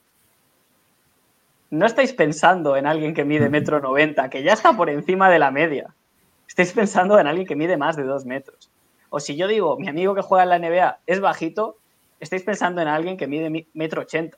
[1.70, 5.38] no estáis pensando en alguien que mide metro noventa, que ya está por encima de
[5.38, 5.94] la media.
[6.48, 8.72] Estáis pensando en alguien que mide más de dos metros.
[9.12, 11.78] O si yo digo, mi amigo que juega en la NBA es bajito,
[12.20, 14.38] estáis pensando en alguien que mide metro ochenta.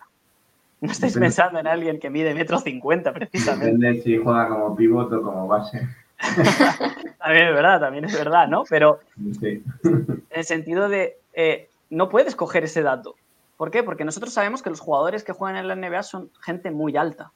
[0.81, 3.67] No estáis pensando en alguien que mide metro cincuenta, precisamente.
[3.67, 5.87] Depende si juega como pivote o como base.
[7.19, 8.65] también es verdad, también es verdad, ¿no?
[8.69, 13.15] Pero en el sentido de, eh, no puedes coger ese dato.
[13.55, 13.81] ¿Por qué?
[13.81, 17.31] Porque nosotros sabemos que los jugadores que juegan en la NBA son gente muy alta.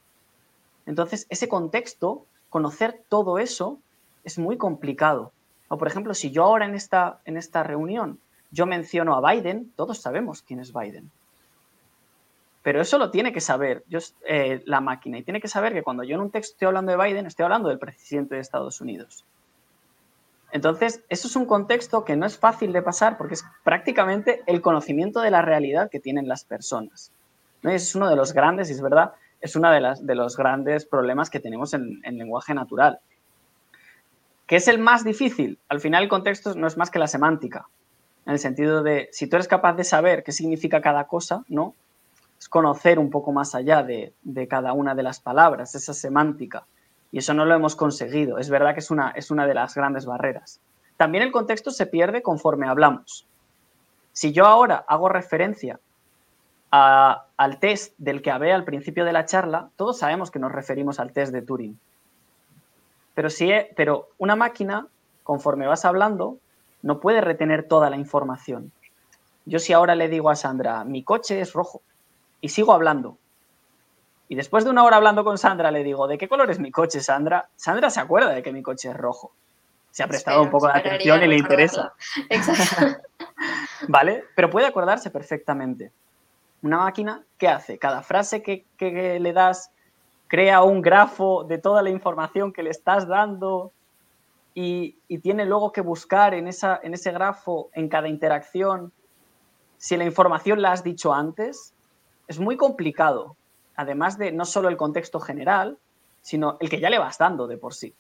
[0.86, 3.80] Entonces, ese contexto, conocer todo eso,
[4.26, 5.32] es muy complicado.
[5.70, 8.20] O, por ejemplo, si yo ahora en esta, en esta reunión
[8.52, 11.10] yo menciono a Biden, todos sabemos quién es Biden.
[12.62, 13.86] Pero eso lo tiene que saber
[14.26, 16.92] eh, la máquina y tiene que saber que cuando yo en un texto estoy hablando
[16.92, 19.24] de Biden, estoy hablando del presidente de Estados Unidos.
[20.52, 24.62] Entonces, eso es un contexto que no es fácil de pasar porque es prácticamente el
[24.62, 27.12] conocimiento de la realidad que tienen las personas.
[27.62, 27.70] ¿no?
[27.70, 31.40] Es uno de los grandes, y es verdad, es uno de, los grandes problemas que
[31.40, 33.00] tenemos en, en lenguaje natural.
[34.48, 35.60] ¿Qué es el más difícil?
[35.70, 37.68] Al final el contexto no es más que la semántica,
[38.26, 41.76] en el sentido de si tú eres capaz de saber qué significa cada cosa, ¿no?
[42.40, 44.14] es conocer un poco más allá de,
[44.50, 46.66] cada una de las palabras, esa semántica.
[47.12, 48.38] Y eso no lo hemos conseguido.
[48.38, 50.60] Es verdad que es una, es una de las grandes barreras.
[50.98, 53.26] También el contexto se pierde conforme hablamos.
[54.12, 55.80] Si yo ahora hago referencia
[56.72, 61.00] al test del que hablé al principio de la charla, todos sabemos que nos referimos
[61.00, 61.80] al test de Turing.
[63.16, 64.88] Pero, si pero una máquina,
[65.24, 66.38] conforme vas hablando,
[66.82, 68.72] no puede retener toda la información.
[69.46, 71.82] Yo si ahora le digo a Sandra, mi coche es rojo,
[72.42, 73.18] y sigo hablando.
[74.32, 76.70] Y después de una hora hablando con Sandra, le digo, ¿de qué color es mi
[76.70, 77.50] coche, Sandra?
[77.56, 79.34] Sandra se acuerda de que mi coche es rojo.
[79.90, 81.94] Se ha prestado un poco de atención y le interesa.
[82.30, 83.02] Exacto.
[83.88, 84.26] ¿Vale?
[84.36, 85.92] Pero puede acordarse perfectamente.
[86.62, 87.80] Una máquina, ¿qué hace?
[87.80, 88.66] Cada frase que,
[89.20, 89.72] le das
[90.28, 93.72] crea un grafo de toda la información que le estás dando
[94.54, 98.92] y, y tiene luego que buscar en, esa, en ese grafo, en cada interacción,
[99.78, 101.74] si la información la has dicho antes,
[102.28, 103.36] es muy complicado,
[103.80, 105.78] además de no solo el contexto general,
[106.22, 107.96] sino el que ya le vas dando de por sí.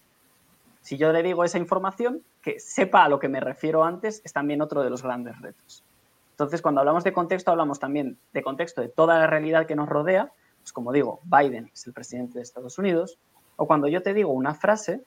[0.81, 4.33] Si yo le digo esa información, que sepa a lo que me refiero antes, es
[4.33, 5.85] también otro de los grandes retos.
[6.31, 9.87] Entonces, cuando hablamos de contexto, hablamos también de contexto de toda la realidad que nos
[9.87, 13.17] rodea, pues como digo, Biden es el presidente de Estados Unidos,
[13.55, 15.01] o cuando yo te digo una frase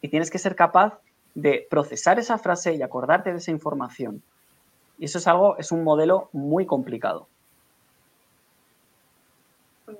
[0.00, 0.98] y tienes que ser capaz
[1.36, 4.24] de procesar esa frase y acordarte de esa información.
[4.98, 7.28] Y eso es algo, es un modelo muy complicado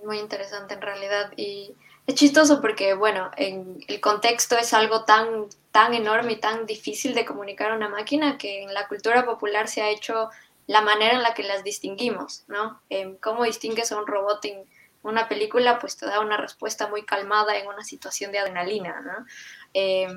[0.05, 1.75] muy interesante en realidad y
[2.07, 7.15] es chistoso porque, bueno, en el contexto es algo tan, tan enorme y tan difícil
[7.15, 10.29] de comunicar a una máquina que en la cultura popular se ha hecho
[10.67, 12.81] la manera en la que las distinguimos, ¿no?
[13.21, 14.65] ¿Cómo distingues a un robot en
[15.03, 15.79] una película?
[15.79, 19.27] Pues te da una respuesta muy calmada en una situación de adrenalina, ¿no?
[19.75, 20.09] Eh,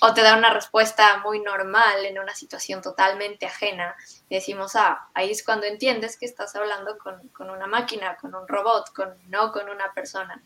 [0.00, 3.94] o te da una respuesta muy normal en una situación totalmente ajena.
[4.28, 8.46] Decimos, ah, ahí es cuando entiendes que estás hablando con, con, una máquina, con un
[8.48, 10.42] robot, con, no con una persona.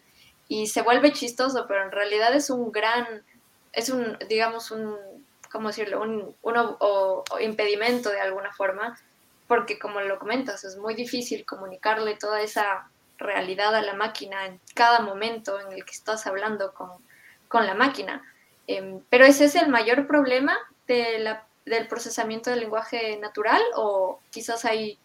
[0.49, 3.22] Y se vuelve chistoso, pero en realidad es un gran,
[3.72, 4.96] es un, digamos, un,
[5.51, 6.01] ¿cómo decirlo?
[6.01, 8.99] Un, o, impedimento de alguna forma,
[9.46, 14.60] porque como lo comentas, es muy difícil comunicarle toda esa realidad a la máquina en
[14.74, 16.90] cada momento en el que estás hablando con,
[17.48, 18.22] con la máquina.
[18.66, 20.56] Em, pero ese es el mayor problema
[20.86, 24.98] del procesamiento del lenguaje natural o quizás hay,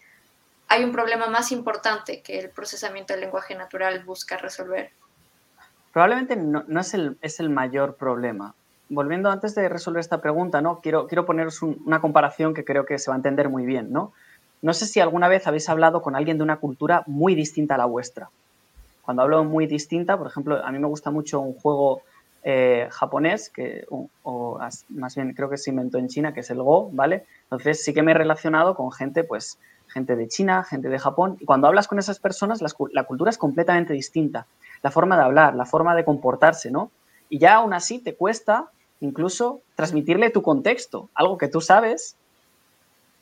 [0.68, 4.90] hay un problema más importante que el procesamiento del lenguaje natural busca resolver.
[5.92, 8.54] Probablemente no, es, el, es, el, mayor problema.
[8.88, 10.80] Volviendo antes de resolver esta pregunta, ¿no?
[10.80, 13.92] quiero, quiero poneros una comparación que creo que se va a entender muy bien.
[13.92, 14.12] ¿no?
[14.64, 17.78] No sé si alguna vez habéis hablado con alguien de una cultura muy distinta a
[17.78, 18.30] la vuestra.
[19.02, 22.00] Cuando hablo muy distinta, por ejemplo, a mí me gusta mucho un juego
[22.42, 24.58] eh, japonés, que, o,
[24.88, 27.26] más bien creo que se inventó en China, que es el Go, ¿vale?
[27.42, 31.36] Entonces sí que me he relacionado con gente, pues, gente de China, gente de Japón,
[31.40, 34.46] y cuando hablas con esas personas, la cultura es completamente distinta.
[34.80, 36.90] La forma de hablar, la forma de comportarse, ¿no?
[37.28, 42.16] Y ya aún así te cuesta incluso transmitirle tu contexto, algo que tú sabes,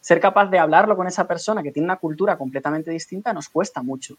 [0.03, 3.83] ser capaz de hablarlo con esa persona que tiene una cultura completamente distinta nos cuesta
[3.83, 4.17] mucho.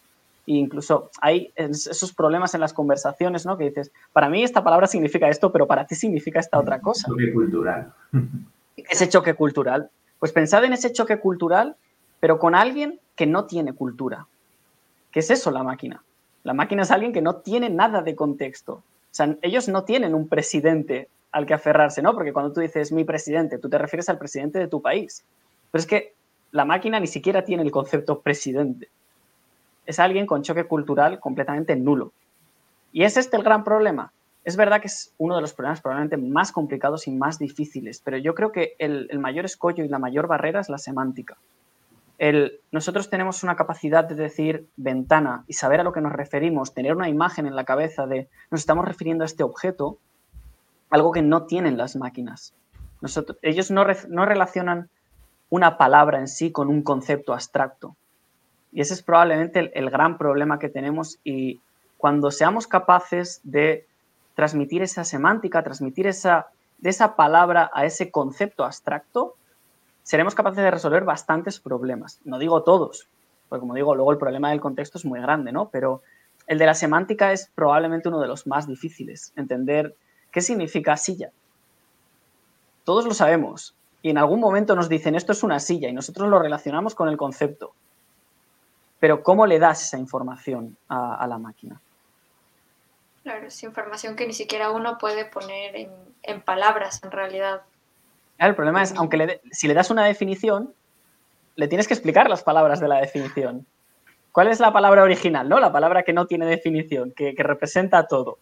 [0.47, 3.57] E incluso hay esos problemas en las conversaciones, ¿no?
[3.57, 7.07] Que dices, para mí esta palabra significa esto, pero para ti significa esta otra cosa.
[7.07, 7.93] Choque cultural.
[8.75, 9.89] Ese choque cultural.
[10.17, 11.75] Pues pensad en ese choque cultural,
[12.19, 14.25] pero con alguien que no tiene cultura.
[15.11, 16.03] ¿Qué es eso la máquina?
[16.43, 18.73] La máquina es alguien que no tiene nada de contexto.
[18.73, 22.13] O sea, ellos no tienen un presidente al que aferrarse, ¿no?
[22.13, 25.23] Porque cuando tú dices mi presidente, tú te refieres al presidente de tu país.
[25.73, 26.13] Pero es que
[26.51, 28.89] la máquina ni siquiera tiene el concepto presidente.
[29.87, 32.13] Es alguien con choque cultural completamente nulo.
[32.91, 34.13] Y es este el gran problema.
[34.43, 38.17] Es verdad que es uno de los problemas probablemente más complicados y más difíciles, pero
[38.17, 41.37] yo creo que el, mayor escollo y la mayor barrera es la semántica.
[42.71, 46.95] Nosotros tenemos una capacidad de decir ventana y saber a lo que nos referimos, tener
[46.95, 49.97] una imagen en la cabeza de nos estamos refiriendo a este objeto,
[50.91, 52.53] algo que no tienen las máquinas.
[53.41, 54.89] Ellos no relacionan
[55.49, 57.95] una palabra en sí con un concepto abstracto.
[58.71, 61.61] Y ese es probablemente el, gran problema que tenemos y
[61.97, 63.85] cuando seamos capaces de
[64.35, 66.47] transmitir esa semántica, transmitir esa,
[66.79, 69.35] de esa palabra a ese concepto abstracto,
[70.01, 72.19] seremos capaces de resolver bastantes problemas.
[72.25, 73.07] No digo todos,
[73.47, 75.69] porque como digo, luego el problema del contexto es muy grande, ¿no?
[75.69, 76.01] Pero
[76.47, 79.31] el de la semántica es probablemente uno de los más difíciles.
[79.35, 79.95] Entender
[80.31, 81.29] qué significa silla.
[82.83, 86.29] Todos lo sabemos, y en algún momento nos dicen esto es una silla y nosotros
[86.29, 87.73] lo relacionamos con el concepto.
[88.99, 91.79] Pero ¿cómo le das esa información a, la máquina?
[93.23, 95.89] Claro, es información que ni siquiera uno puede poner
[96.21, 97.61] en, palabras en realidad.
[98.37, 100.73] el problema es, aunque si le das una definición,
[101.55, 103.65] le tienes que explicar las palabras de la definición.
[104.33, 105.47] ¿Cuál es la palabra original?
[105.47, 105.59] ¿no?
[105.59, 108.37] La palabra que no tiene definición, que, representa todo.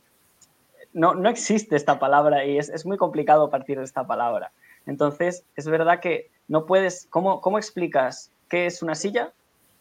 [0.93, 4.51] No, no existe esta palabra y es, es muy complicado partir de esta palabra.
[4.85, 9.31] Entonces, es verdad que no puedes, ¿cómo, cómo explicas qué es una silla?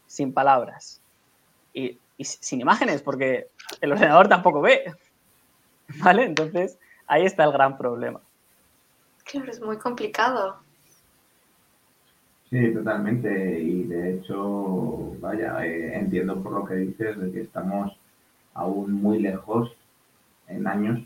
[0.06, 1.00] Sin palabras
[1.72, 3.48] y, sin imágenes, porque
[3.80, 4.92] el ordenador tampoco ve.
[6.02, 6.24] ¿Vale?
[6.24, 8.20] Entonces, ahí está el gran problema.
[9.24, 10.58] Claro, es muy complicado.
[12.50, 13.60] Sí, totalmente.
[13.60, 17.96] Y de hecho, vaya, eh, entiendo por lo que dices de que estamos
[18.54, 19.72] aún muy lejos
[20.48, 21.00] en años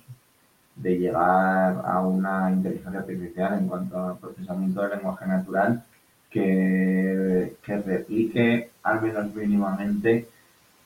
[0.77, 5.83] de llegar a una inteligencia artificial en cuanto al procesamiento del lenguaje natural
[6.31, 10.29] que, que replique al menos mínimamente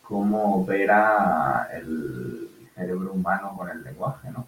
[0.03, 4.47] cómo opera el cerebro humano con el lenguaje, ¿no?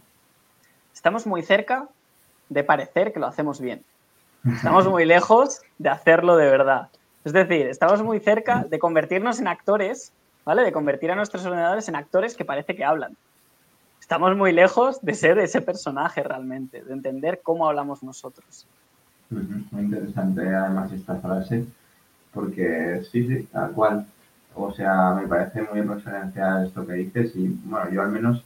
[0.93, 1.88] Estamos muy cerca
[2.49, 3.82] de parecer que lo hacemos bien.
[4.45, 6.88] Estamos muy lejos de hacerlo de verdad.
[7.24, 10.11] Es decir, estamos muy cerca de convertirnos en actores,
[10.47, 10.62] ¿vale?
[10.62, 13.14] De convertir a nuestros ordenadores en actores que parece que hablan
[14.11, 18.66] estamos muy lejos de ser ese personaje realmente, de entender cómo hablamos nosotros.
[19.30, 21.64] Muy interesante además esta frase,
[22.34, 24.04] porque sí, sí, tal cual.
[24.56, 28.42] O sea, me parece muy referencial esto que dices y bueno, yo al menos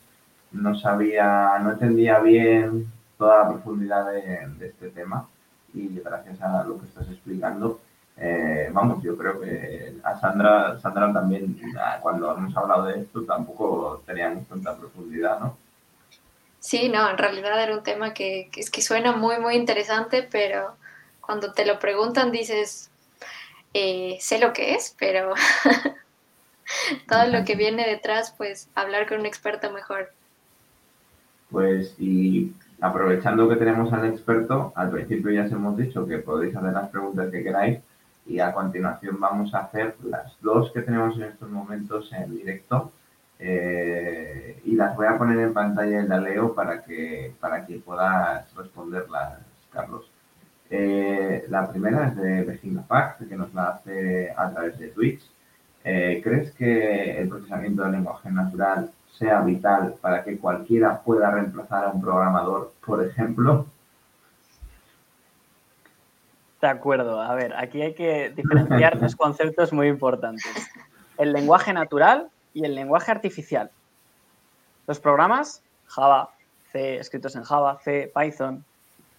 [0.52, 2.86] no sabía, no entendía bien
[3.16, 4.20] toda la profundidad de,
[4.58, 5.26] de este tema
[5.72, 7.80] y gracias a lo que estás explicando,
[8.16, 11.56] eh, vamos, yo creo que a Sandra, Sandra también,
[12.00, 15.56] cuando hemos hablado de esto, tampoco teníamos tanta profundidad, ¿no?
[16.60, 20.76] Sí, no, en realidad era un tema que, es que suena muy, muy interesante, pero
[21.20, 22.90] cuando te lo preguntan dices,
[23.74, 25.34] eh, sé lo que es, pero
[27.08, 30.10] todo lo que viene detrás, pues hablar con un experto mejor.
[31.50, 36.56] Pues y aprovechando que tenemos al experto, al principio ya os hemos dicho que podéis
[36.56, 37.80] hacer las preguntas que queráis,
[38.26, 42.92] y a continuación vamos a hacer las dos que tenemos en estos momentos en directo
[43.38, 47.78] eh, y las voy a poner en pantalla y la leo para que, para que
[47.78, 49.38] puedas responderlas,
[49.70, 50.10] Carlos.
[50.70, 55.20] Eh, la primera es de Virginia Pack, que nos la hace a través de Twitch.
[55.84, 61.84] Eh, ¿Crees que el procesamiento del lenguaje natural sea vital para que cualquiera pueda reemplazar
[61.84, 63.66] a un programador, por ejemplo?
[66.64, 67.20] De acuerdo.
[67.20, 70.50] A ver, aquí hay que diferenciar dos conceptos muy importantes.
[71.18, 73.70] El lenguaje natural y el lenguaje artificial.
[74.86, 76.30] Los programas, Java,
[76.72, 78.64] C, escritos en Java, C, Python,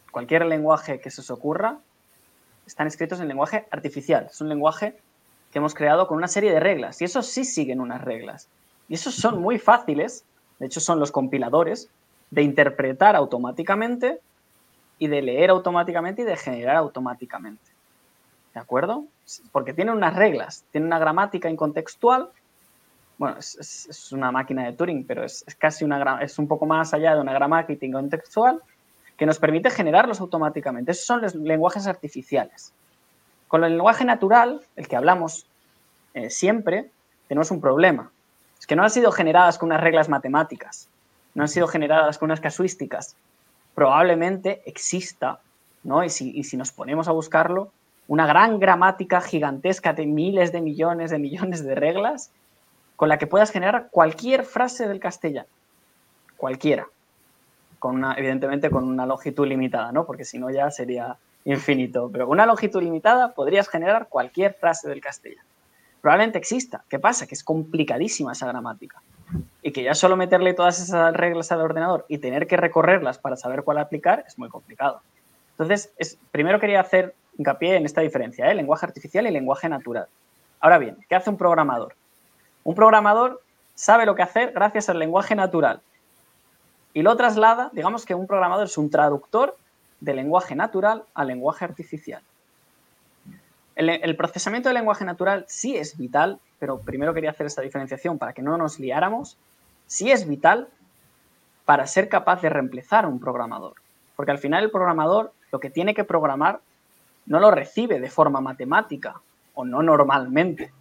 [0.10, 1.78] cualquier lenguaje que se os ocurra,
[2.66, 4.26] están escritos en lenguaje artificial.
[4.32, 4.98] Es un lenguaje
[5.52, 8.48] que hemos creado con una serie de reglas y esos sí siguen unas reglas.
[8.90, 10.26] Y esos son muy fáciles,
[10.58, 11.90] de hecho son los compiladores,
[12.32, 14.20] de interpretar automáticamente
[14.98, 17.72] y de leer automáticamente y de generar automáticamente.
[18.54, 19.06] ¿De acuerdo?
[19.52, 22.30] Porque tiene unas reglas, tiene una gramática incontextual.
[23.18, 27.16] Bueno, es, una máquina de Turing, pero es, casi una, es un poco más allá
[27.16, 28.62] de una gramática incontextual
[29.18, 30.92] que nos permite generarlos automáticamente.
[30.92, 32.74] Esos son los lenguajes artificiales.
[33.48, 35.46] Con el lenguaje natural, el que hablamos
[36.14, 36.90] eh, siempre,
[37.28, 38.12] tenemos un problema.
[38.60, 40.88] Es que no han sido generadas con unas reglas matemáticas,
[41.34, 43.16] no han sido generadas con unas casuísticas.
[43.76, 45.40] Probablemente exista,
[45.84, 46.04] ¿no?
[46.04, 47.72] Y si, y si nos ponemos a buscarlo,
[48.08, 52.32] una gran gramática gigantesca de miles de millones de millones de reglas
[52.96, 55.50] con la que puedas generar cualquier frase del castellano.
[56.38, 56.88] Cualquiera.
[57.80, 60.06] Con una, evidentemente con una longitud limitada, ¿no?
[60.06, 62.10] Porque si no ya sería infinito.
[62.12, 65.48] Pero con una longitud limitada podrías generar cualquier frase del castellano.
[66.02, 66.84] Probablemente exista.
[66.88, 67.28] ¿Qué pasa?
[67.28, 69.02] Que es complicadísima esa gramática.
[69.62, 73.36] Y que ya solo meterle todas esas reglas al ordenador y tener que recorrerlas para
[73.36, 75.02] saber cuál aplicar es muy complicado.
[75.52, 78.56] Entonces, es, primero quería hacer hincapié en esta diferencia, ¿eh?
[78.56, 80.08] lenguaje artificial y lenguaje natural.
[80.60, 81.96] Ahora bien, ¿qué hace un programador?
[82.64, 83.42] Un programador
[83.74, 85.82] sabe lo que hacer gracias al lenguaje natural
[86.94, 89.58] y lo traslada, digamos que un programador es un traductor
[90.00, 92.22] de lenguaje natural al lenguaje artificial.
[93.76, 98.18] El, el, procesamiento del lenguaje natural sí es vital, pero primero quería hacer esta diferenciación
[98.18, 99.38] para que no nos liáramos.
[99.88, 100.68] Sí es vital
[101.66, 103.76] para ser capaz de reemplazar a un programador.
[104.16, 106.62] Porque al final el programador lo que tiene que programar
[107.26, 109.22] no lo recibe de forma matemática
[109.54, 110.72] o no normalmente.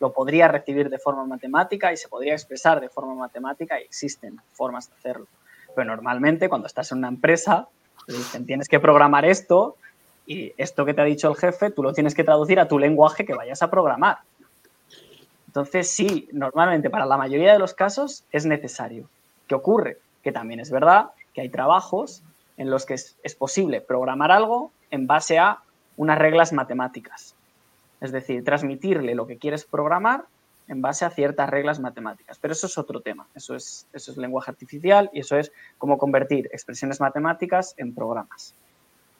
[0.00, 4.40] Lo podría recibir de forma matemática y se podría expresar de forma matemática y existen
[4.52, 5.26] formas de hacerlo.
[5.74, 7.68] Pero normalmente cuando estás en una empresa,
[8.06, 9.76] te dicen tienes que programar esto
[10.26, 12.78] y esto que te ha dicho el jefe, tú lo tienes que traducir a tu
[12.78, 14.18] lenguaje que vayas a programar.
[15.52, 19.10] Entonces, sí, normalmente para la mayoría de los casos es necesario.
[19.46, 19.98] ¿Qué ocurre?
[20.22, 22.22] Que también es verdad que hay trabajos
[22.56, 25.58] en los que es, posible programar algo en base a
[25.98, 27.34] unas reglas matemáticas.
[28.00, 30.24] Es decir, transmitirle lo que quieres programar
[30.68, 32.38] en base a ciertas reglas matemáticas.
[32.38, 33.26] Pero eso es otro tema.
[33.34, 38.54] Eso es, eso es lenguaje artificial y eso es cómo convertir expresiones matemáticas en programas.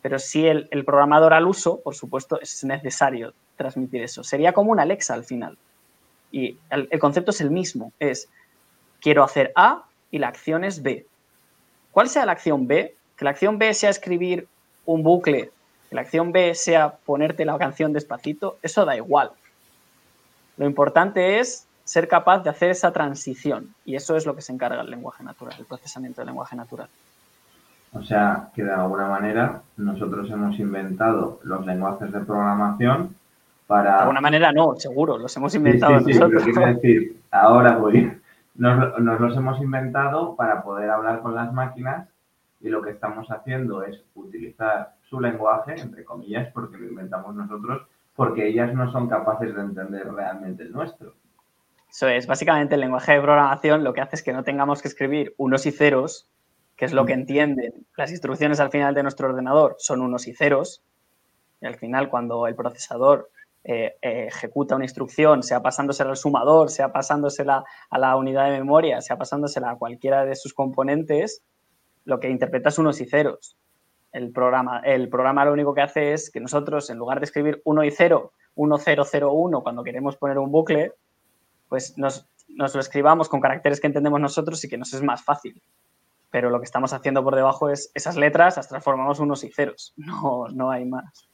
[0.00, 4.24] Pero si el, el programador al uso, por supuesto, es necesario transmitir eso.
[4.24, 5.58] Sería como un Alexa al final.
[6.32, 7.92] Y el, el concepto es el mismo.
[8.00, 8.28] Es,
[9.00, 11.06] quiero hacer A y la acción es B.
[11.92, 12.96] ¿Cuál sea la acción B?
[13.16, 14.48] Que la acción B sea escribir
[14.84, 15.52] un bucle
[15.92, 19.30] que la acción B sea ponerte la canción despacito, eso da igual.
[20.56, 24.54] Lo importante es ser capaz de hacer esa transición y eso es lo que se
[24.54, 26.88] encarga el lenguaje natural, el procesamiento del lenguaje natural.
[27.92, 33.14] O sea, que de alguna manera nosotros hemos inventado los lenguajes de programación
[33.72, 33.94] para...
[33.94, 36.42] De alguna manera no, seguro, los hemos inventado sí, sí, sí, nosotros.
[36.44, 38.12] Pero quiero decir, ahora voy,
[38.54, 42.06] nos, nos los hemos inventado para poder hablar con las máquinas
[42.60, 47.86] y lo que estamos haciendo es utilizar su lenguaje, entre comillas, porque lo inventamos nosotros,
[48.14, 51.14] porque ellas no son capaces de entender realmente el nuestro.
[51.90, 54.88] Eso es, básicamente el lenguaje de programación lo que hace es que no tengamos que
[54.88, 56.28] escribir unos y ceros,
[56.76, 60.34] que es lo que entienden las instrucciones al final de nuestro ordenador, son unos y
[60.34, 60.82] ceros,
[61.62, 63.30] y al final cuando el procesador
[63.64, 68.58] eh, eh, ejecuta una instrucción, sea pasándosela al sumador, sea pasándosela a la unidad de
[68.58, 71.42] memoria, sea pasándosela a cualquiera de sus componentes,
[72.04, 73.56] lo que interpreta es unos y ceros
[74.12, 74.80] el programa.
[74.84, 77.90] El programa lo único que hace es que nosotros, en lugar de escribir 1 y
[77.90, 80.92] 0, 1, 0, 0, 1, cuando queremos poner un bucle,
[81.68, 85.24] pues nos, nos, lo escribamos con caracteres que entendemos nosotros y que nos es más
[85.24, 85.60] fácil.
[86.30, 89.94] Pero lo que estamos haciendo por debajo es esas letras las transformamos unos y ceros.
[89.96, 91.31] No, no hay más.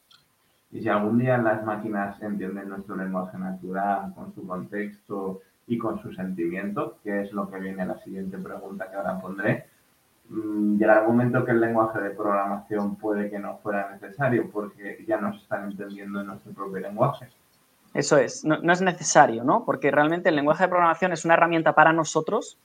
[0.70, 6.00] Y si algún día las máquinas entienden nuestro lenguaje natural con su contexto y con
[6.00, 9.66] su sentimiento, que es lo que viene la siguiente pregunta que ahora pondré,
[10.30, 15.18] llegará un momento que el lenguaje de programación puede que no fuera necesario porque ya
[15.18, 17.28] nos están entendiendo en nuestro propio lenguaje.
[17.94, 19.64] Eso es, no, es necesario, ¿no?
[19.64, 22.58] Porque realmente el lenguaje de programación es una herramienta para nosotros,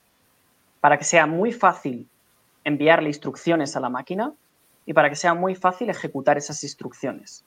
[0.80, 2.06] para que sea muy fácil
[2.62, 4.32] enviarle instrucciones a la máquina
[4.84, 7.44] y para que sea muy fácil ejecutar esas instrucciones.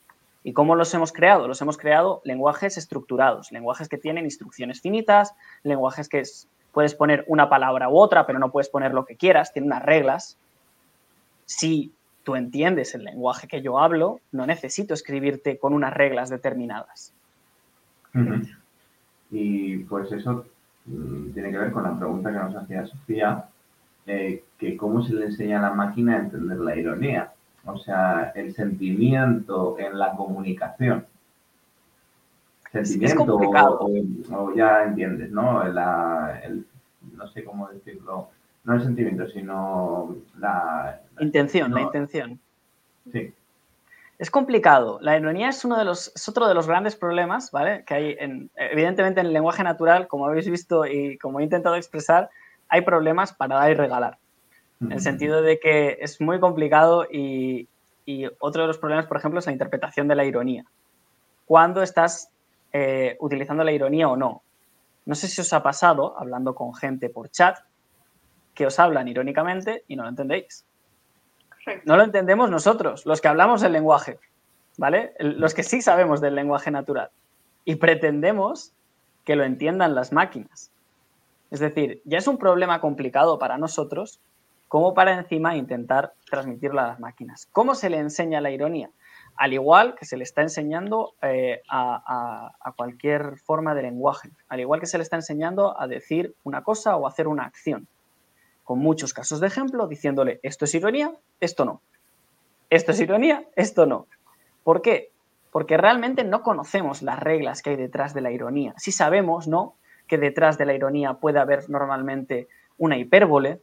[0.47, 1.45] ¿Y cómo los hemos creado?
[1.45, 6.23] Los hemos creado lenguajes estructurados, lenguajes que tienen instrucciones finitas, lenguajes que
[6.71, 9.83] puedes poner una palabra u otra, pero no puedes poner lo que quieras, tiene unas
[9.83, 10.37] reglas.
[11.43, 11.93] Si
[12.23, 17.13] tú entiendes el lenguaje que yo hablo, no necesito escribirte con unas reglas determinadas.
[19.29, 20.45] Y pues eso
[20.85, 23.49] mmm, tiene que ver con la pregunta que nos hacía Sofía,
[24.05, 27.26] eh, que cómo se le enseña a la máquina a entender la ironía,
[27.67, 31.05] o sea, el sentimiento en la comunicación
[32.71, 33.89] sentimiento o,
[34.31, 35.63] o, ya entiendes, ¿no?
[35.67, 36.65] La, el,
[37.15, 38.29] no sé cómo decirlo,
[38.63, 40.99] no el sentimiento, sino la...
[41.15, 42.39] la intención, no, la intención.
[43.11, 43.33] Sí.
[44.19, 44.99] Es complicado.
[45.01, 47.83] La ironía es, uno de los, es otro de los grandes problemas, ¿vale?
[47.85, 51.75] Que hay, en, evidentemente, en el lenguaje natural, como habéis visto y como he intentado
[51.75, 52.29] expresar,
[52.67, 54.17] hay problemas para dar y regalar.
[54.79, 57.67] En el sentido de que es muy complicado y,
[58.05, 60.65] y otro de los problemas, por ejemplo, es la interpretación de la ironía.
[61.45, 62.29] Cuando estás
[62.73, 64.43] eh, utilizando la ironía o no.
[65.05, 67.57] No sé si os ha pasado, hablando con gente por chat,
[68.53, 70.65] que os hablan irónicamente y no lo entendéis.
[71.85, 74.19] No lo entendemos nosotros, los que hablamos el lenguaje,
[74.77, 75.13] ¿vale?
[75.19, 77.09] Los que sí sabemos del lenguaje natural.
[77.65, 78.73] Y pretendemos
[79.25, 80.71] que lo entiendan las máquinas.
[81.51, 84.19] Es decir, ya es un problema complicado para nosotros
[84.67, 87.47] como para encima intentar transmitirlo a las máquinas.
[87.51, 88.89] ¿Cómo se le enseña la ironía?
[89.35, 94.79] Al igual que se le está enseñando eh, a, cualquier forma de lenguaje, al igual
[94.79, 97.87] que se le está enseñando a decir una cosa o hacer una acción,
[98.63, 101.81] con muchos casos de ejemplo, diciéndole esto es ironía, esto no.
[102.69, 104.07] Esto es ironía, esto no.
[104.63, 105.11] ¿Por qué?
[105.51, 108.73] Porque realmente no conocemos las reglas que hay detrás de la ironía.
[108.77, 109.75] Si sabemos, ¿no?
[110.07, 112.47] Que detrás de la ironía puede haber normalmente
[112.77, 113.61] una hipérbole,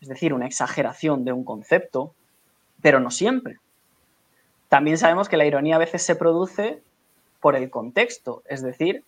[0.00, 2.14] es decir, una exageración de un concepto,
[2.82, 3.58] pero no siempre.
[4.68, 6.82] También sabemos que la ironía a veces se produce
[7.40, 9.04] por el contexto, es decir,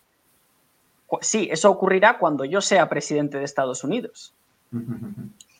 [1.20, 4.34] sí, eso ocurrirá cuando yo sea presidente de Estados Unidos.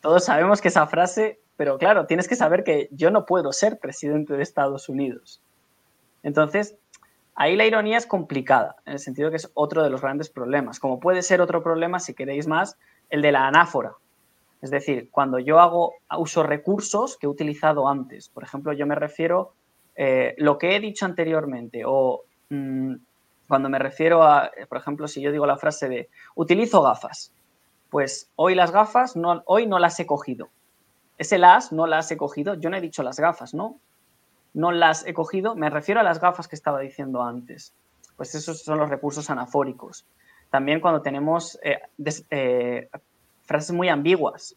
[0.01, 3.79] Todos sabemos que esa frase, pero claro, tienes que saber que yo no puedo ser
[3.79, 5.41] presidente de Estados Unidos.
[6.23, 6.75] Entonces,
[7.35, 10.79] ahí la ironía es complicada, en el sentido que es otro de los grandes problemas,
[10.79, 12.77] como puede ser otro problema, si queréis más,
[13.09, 13.93] el de la anáfora.
[14.61, 18.95] Es decir, cuando yo hago uso recursos que he utilizado antes, por ejemplo, yo me
[18.95, 19.53] refiero
[19.95, 22.95] eh, lo que he dicho anteriormente o mm,
[23.47, 27.31] cuando me refiero a, por ejemplo, si yo digo la frase de utilizo gafas,
[27.89, 30.49] pues hoy las gafas, no, hoy no las he cogido.
[31.17, 33.79] Ese las no las he cogido, yo no he dicho las gafas, ¿no?
[34.53, 37.73] No las he cogido, me refiero a las gafas que estaba diciendo antes.
[38.17, 40.05] Pues esos son los recursos anafóricos.
[40.49, 41.79] También cuando tenemos eh,
[42.29, 42.89] eh,
[43.47, 44.55] frases muy ambiguas,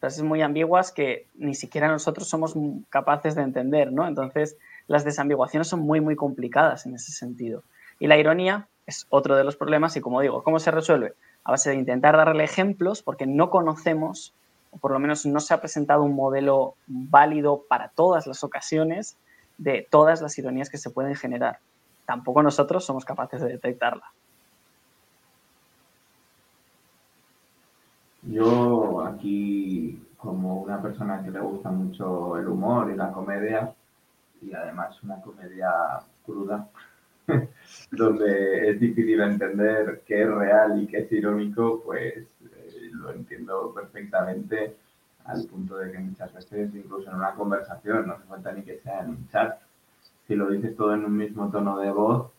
[0.00, 2.54] frases muy ambiguas que ni siquiera nosotros somos
[2.88, 4.06] capaces de entender, ¿no?
[4.06, 4.56] Entonces,
[4.86, 7.62] las desambiguaciones son muy, muy complicadas en ese sentido.
[7.98, 11.14] Y la ironía es otro de los problemas y, como digo, ¿cómo se resuelve?
[11.42, 14.32] A base de intentar darle ejemplos porque no conocemos,
[14.70, 19.16] o por lo menos no se ha presentado un modelo válido para todas las ocasiones
[19.58, 21.58] de todas las ironías que se pueden generar.
[22.06, 24.12] Tampoco nosotros somos capaces de detectarla.
[28.26, 33.74] Yo aquí, como una persona que le gusta mucho el humor y la comedia,
[34.40, 35.70] y además una comedia
[36.24, 36.68] cruda,
[37.90, 43.72] donde es difícil entender qué es real y qué es irónico, pues eh, lo entiendo
[43.74, 44.76] perfectamente
[45.26, 48.78] al punto de que muchas veces, incluso en una conversación, no hace falta ni que
[48.78, 49.58] sea en un chat,
[50.26, 52.30] si lo dices todo en un mismo tono de voz,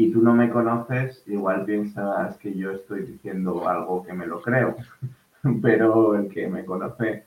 [0.00, 4.40] y tú no me conoces, igual piensas que yo estoy diciendo algo que me lo
[4.40, 4.74] creo,
[5.62, 7.24] pero el que me conoce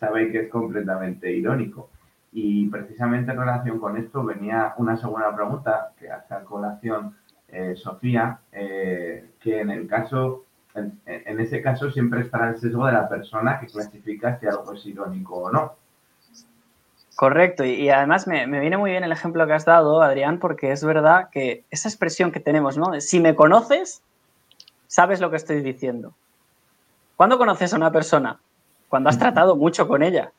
[0.00, 1.90] sabe que es completamente irónico.
[2.32, 7.14] Y precisamente en relación con esto venía una segunda pregunta que hace a colación
[7.48, 12.86] eh, Sofía, eh, que en el caso, en, en, ese caso siempre estará el sesgo
[12.86, 15.74] de la persona que clasifica si algo es irónico o no.
[17.24, 20.84] Correcto, y, además me, viene muy bien el ejemplo que has dado, Adrián, porque es
[20.84, 23.00] verdad que esa expresión que tenemos, ¿no?
[23.00, 24.02] si me conoces,
[24.88, 26.12] sabes lo que estoy diciendo.
[27.16, 28.38] ¿Cuándo conoces a una persona?
[28.90, 30.32] Cuando has tratado mucho con ella.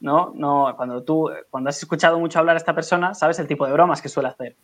[0.00, 0.32] ¿No?
[0.34, 3.74] no cuando tú, cuando has escuchado mucho hablar a esta persona, sabes el tipo de
[3.74, 4.56] bromas que suele hacer.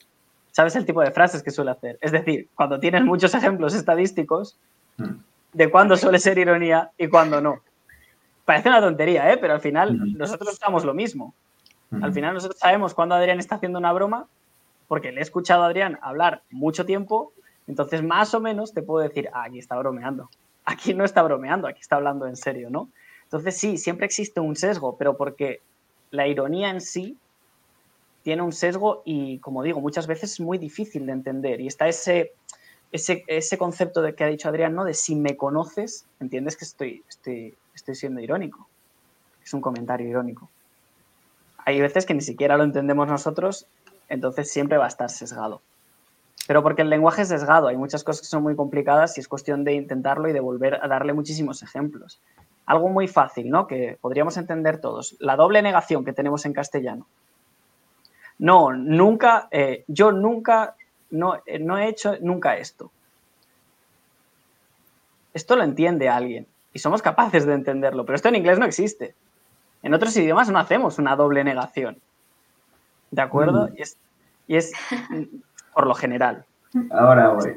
[0.53, 1.99] Sabes el tipo de frases que suele hacer.
[2.01, 4.57] Es decir, cuando tienes muchos ejemplos estadísticos
[4.97, 5.11] mm.
[5.53, 7.61] de cuándo suele ser ironía y cuándo no
[8.45, 9.39] parece una tontería, ¿eh?
[9.39, 11.35] pero al final nosotros estamos lo mismo.
[12.03, 14.29] Al final nosotros sabemos cuándo Adrián está haciendo una broma,
[14.87, 17.33] porque le he escuchado a Adrián hablar mucho tiempo,
[17.67, 20.29] entonces más o menos te puedo decir, ah, aquí está bromeando.
[20.65, 22.91] Aquí no está bromeando, aquí está hablando en serio, ¿no?
[23.25, 25.61] Entonces sí, siempre existe un sesgo, pero porque
[26.11, 27.17] la ironía en sí
[28.23, 31.61] tiene un sesgo y, como digo, muchas veces es muy difícil de entender.
[31.61, 32.33] Y está ese,
[32.93, 34.85] ese, ese concepto de que ha dicho Adrián, ¿no?
[34.85, 38.69] De si me conoces, entiendes que estoy, estoy, estoy siendo irónico.
[39.43, 40.49] Es un comentario irónico.
[41.65, 43.67] Hay veces que ni siquiera lo entendemos nosotros,
[44.09, 45.63] entonces siempre va a estar sesgado.
[46.47, 49.29] Pero porque el lenguaje es sesgado, hay muchas cosas que son muy complicadas y es
[49.29, 52.21] cuestión de intentarlo y de volver a darle muchísimos ejemplos.
[52.67, 53.67] Algo muy fácil, ¿no?
[53.67, 55.17] Que podríamos entender todos.
[55.21, 57.07] La doble negación que tenemos en castellano.
[58.39, 60.77] No, nunca, eh, yo nunca,
[61.11, 62.91] no, eh, no he hecho nunca esto.
[65.35, 69.15] Esto lo entiende alguien y somos capaces de entenderlo, pero esto en inglés no existe.
[69.83, 71.99] En otros idiomas no hacemos una doble negación.
[73.11, 73.69] ¿De acuerdo?
[73.69, 73.75] Mm.
[74.49, 74.73] Y, es,
[75.75, 76.45] por lo general.
[76.91, 77.57] Ahora voy.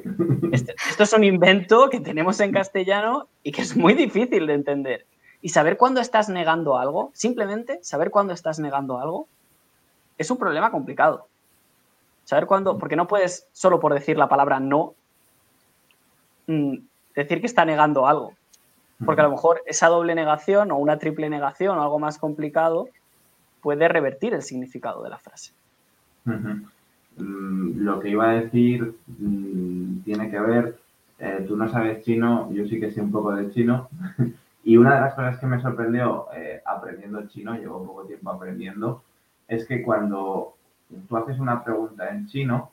[0.51, 4.53] Este, esto es un invento que tenemos en castellano y que es muy difícil de
[4.53, 5.05] entender.
[5.41, 9.27] Y saber cuándo estás negando algo, simplemente saber cuándo estás negando algo,
[10.17, 11.27] es un problema complicado.
[12.23, 14.95] Saber cuándo, porque no puedes solo por decir la palabra no,
[16.47, 16.77] mm,
[17.15, 18.33] decir que está negando algo.
[19.03, 22.87] Porque a lo mejor esa doble negación o una triple negación o algo más complicado
[23.61, 25.53] puede revertir el significado de la frase.
[26.25, 30.77] Mm, lo que iba a decir mm, tiene que ver,
[31.19, 33.89] eh, tú no sabes chino, yo sí que sé un poco de chino,
[34.63, 39.03] y una de las cosas que me sorprendió eh, aprendiendo chino, llevo poco tiempo aprendiendo,
[39.47, 40.55] es que cuando
[41.07, 42.71] tú haces una pregunta en chino,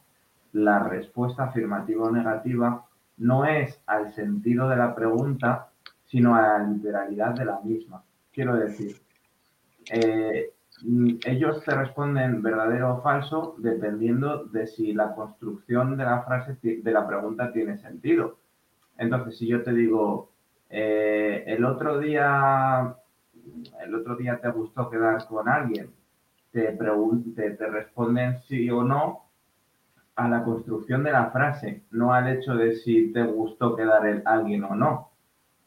[0.52, 2.84] la respuesta afirmativa o negativa
[3.18, 5.68] no es al sentido de la pregunta,
[6.10, 8.02] sino a la literalidad de la misma.
[8.32, 8.96] Quiero decir,
[9.92, 10.50] eh,
[11.24, 16.92] ellos te responden verdadero o falso dependiendo de si la construcción de la frase, de
[16.92, 18.38] la pregunta tiene sentido.
[18.98, 20.30] Entonces, si yo te digo,
[20.68, 22.96] eh, el otro día,
[23.82, 25.90] el otro día te gustó quedar con alguien,
[26.50, 26.76] te,
[27.36, 29.26] te, te responden sí o no
[30.16, 34.22] a la construcción de la frase, no al hecho de si te gustó quedar el
[34.26, 35.10] alguien o no,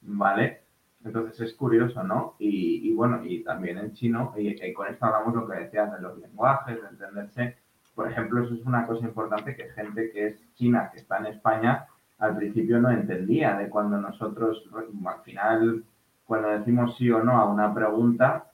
[0.04, 0.62] ¿vale?
[1.04, 2.36] Entonces es curioso, ¿no?
[2.39, 6.18] Y, bueno, y también en chino, y, con esto hablamos lo que decías de los
[6.18, 7.58] lenguajes, de entenderse.
[7.93, 11.28] Por ejemplo, eso es una cosa importante que gente que es china, que está en
[11.28, 11.88] España,
[12.20, 15.84] al principio no entendía de cuando nosotros, al final,
[16.26, 18.45] cuando decimos sí o no a una pregunta,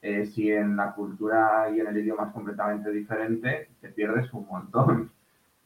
[0.00, 4.46] eh, si en la cultura y en el idioma es completamente diferente, te pierdes un
[4.46, 5.10] montón.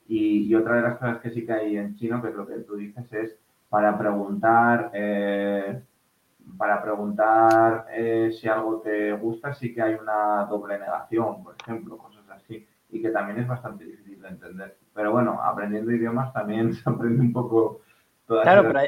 [0.09, 2.57] Y, otra de las cosas que sí que hay en chino, que es lo que
[2.59, 3.39] tú dices, es
[3.73, 5.81] para preguntar, eh,
[6.59, 11.97] para preguntar eh, si algo te gusta, sí que hay una doble negación, por ejemplo,
[11.97, 14.77] cosas así, y que también es bastante difícil de entender.
[14.93, 17.81] Pero bueno, aprendiendo idiomas también se aprende un poco
[18.27, 18.81] Claro, pero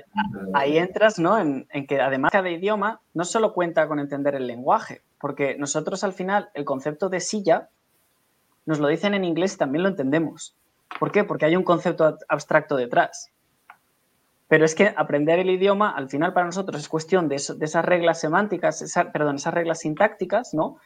[0.53, 1.39] ahí, entras, ¿no?
[1.39, 6.05] En, en, que además cada idioma no solo cuenta con entender el lenguaje, porque nosotros
[6.05, 7.69] al final el concepto de silla
[8.67, 10.57] nos lo dicen en inglés y también lo entendemos.
[10.99, 11.25] ¿Por qué?
[11.25, 13.34] Porque hay un concepto abstracto detrás.
[14.55, 18.21] Pero es que aprender el idioma, al final para nosotros es cuestión de, esas reglas
[18.21, 20.77] semánticas, perdón, esas reglas sintácticas, ¿no?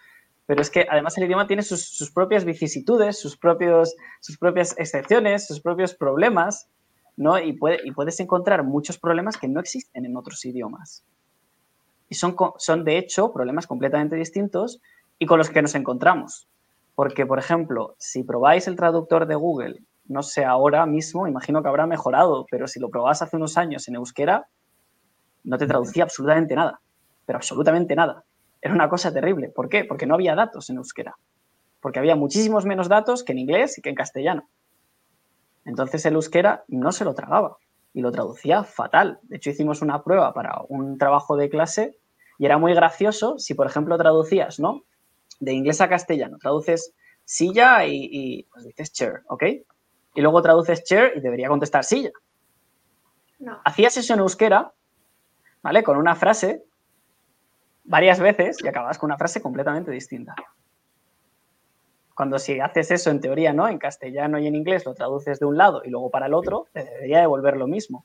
[0.47, 5.47] Pero es que además el idioma tiene sus, propias vicisitudes, sus, propios, sus propias excepciones,
[5.47, 6.71] sus propios problemas,
[7.19, 7.39] ¿no?
[7.39, 11.05] Y, y puedes encontrar muchos problemas que no existen en otros idiomas.
[12.09, 14.81] Y son, son, de hecho, problemas completamente distintos
[15.19, 16.49] y con los que nos encontramos.
[16.95, 21.69] Porque, por ejemplo, si probáis el traductor de Google no sé ahora mismo, imagino que
[21.69, 24.49] habrá mejorado, pero si lo probabas hace unos años en euskera,
[25.45, 26.81] no te traducía absolutamente nada,
[27.27, 28.25] pero absolutamente nada.
[28.61, 29.51] Era una cosa terrible.
[29.51, 29.85] ¿Por qué?
[29.85, 31.17] Porque no había datos en euskera,
[31.81, 34.49] porque había muchísimos menos datos que en inglés y que en castellano.
[35.65, 37.59] Entonces el euskera no se lo tragaba
[37.93, 39.21] y lo traducía fatal.
[39.23, 41.99] De hecho, hicimos una prueba para un trabajo de clase
[42.39, 44.85] y era muy gracioso si, por ejemplo, traducías, ¿no?
[45.41, 46.95] De inglés a castellano, traduces
[47.25, 49.45] silla y, y pues dices chair, ¿ok?
[50.19, 52.11] Y luego traduces chair y debería contestar silla.
[53.39, 53.61] No.
[53.64, 54.73] Hacías eso en euskera,
[55.62, 55.85] ¿vale?
[55.85, 56.64] Con una frase
[57.85, 60.35] varias veces y acabas con una frase completamente distinta.
[62.16, 63.69] Cuando si haces eso en teoría, ¿no?
[63.69, 66.66] En castellano y en inglés lo traduces de un lado y luego para el otro,
[66.73, 68.05] te debería devolver lo mismo.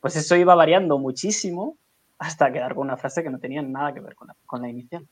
[0.00, 1.78] Pues eso iba variando muchísimo
[2.18, 5.08] hasta quedar con una frase que no tenía nada que ver con la, inicial.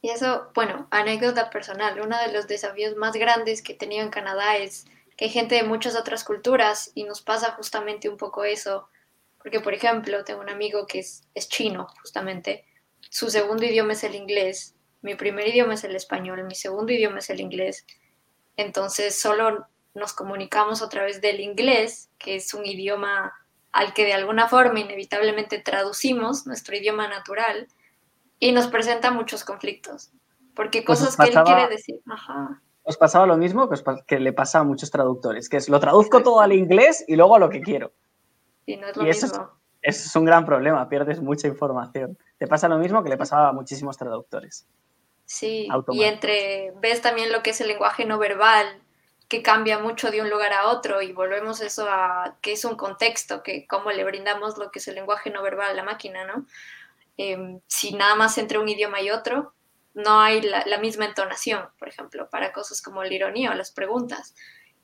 [0.00, 4.10] Y eso, bueno, anécdota personal, uno de los desafíos más grandes que he tenido en
[4.10, 4.86] Canadá es
[5.16, 8.88] que hay gente de muchas otras culturas y nos pasa justamente un poco eso,
[9.42, 12.64] porque por ejemplo, tengo un amigo que es, es chino, justamente,
[13.10, 17.18] su segundo idioma es el inglés, mi primer idioma es el español, mi segundo idioma
[17.18, 17.84] es el inglés,
[18.56, 23.34] entonces solo nos comunicamos a través del inglés, que es un idioma
[23.72, 27.68] al que de alguna forma inevitablemente traducimos, nuestro idioma natural,
[28.38, 30.10] y nos presenta muchos conflictos,
[30.54, 32.60] porque pues cosas que él quiere decir, ajá.
[32.82, 33.68] Os pasaba lo mismo
[34.06, 37.36] que, le pasa a muchos traductores, que es lo traduzco todo al inglés y luego
[37.36, 37.92] a lo que quiero.
[38.64, 39.26] Y no es lo mismo.
[39.82, 42.16] Eso es, un gran problema, pierdes mucha información.
[42.38, 44.66] Te pasa lo mismo que le pasaba a muchísimos traductores.
[45.26, 48.80] Sí, y entre, ves también lo que es el lenguaje no verbal,
[49.28, 52.76] que cambia mucho de un lugar a otro y volvemos eso a que es un
[52.76, 56.24] contexto, que cómo le brindamos lo que es el lenguaje no verbal a la máquina,
[56.24, 56.46] ¿no?
[57.18, 59.52] Em, si nada más entre un idioma y otro,
[59.92, 64.36] no hay la, misma entonación, por ejemplo, para cosas como la ironía o las preguntas.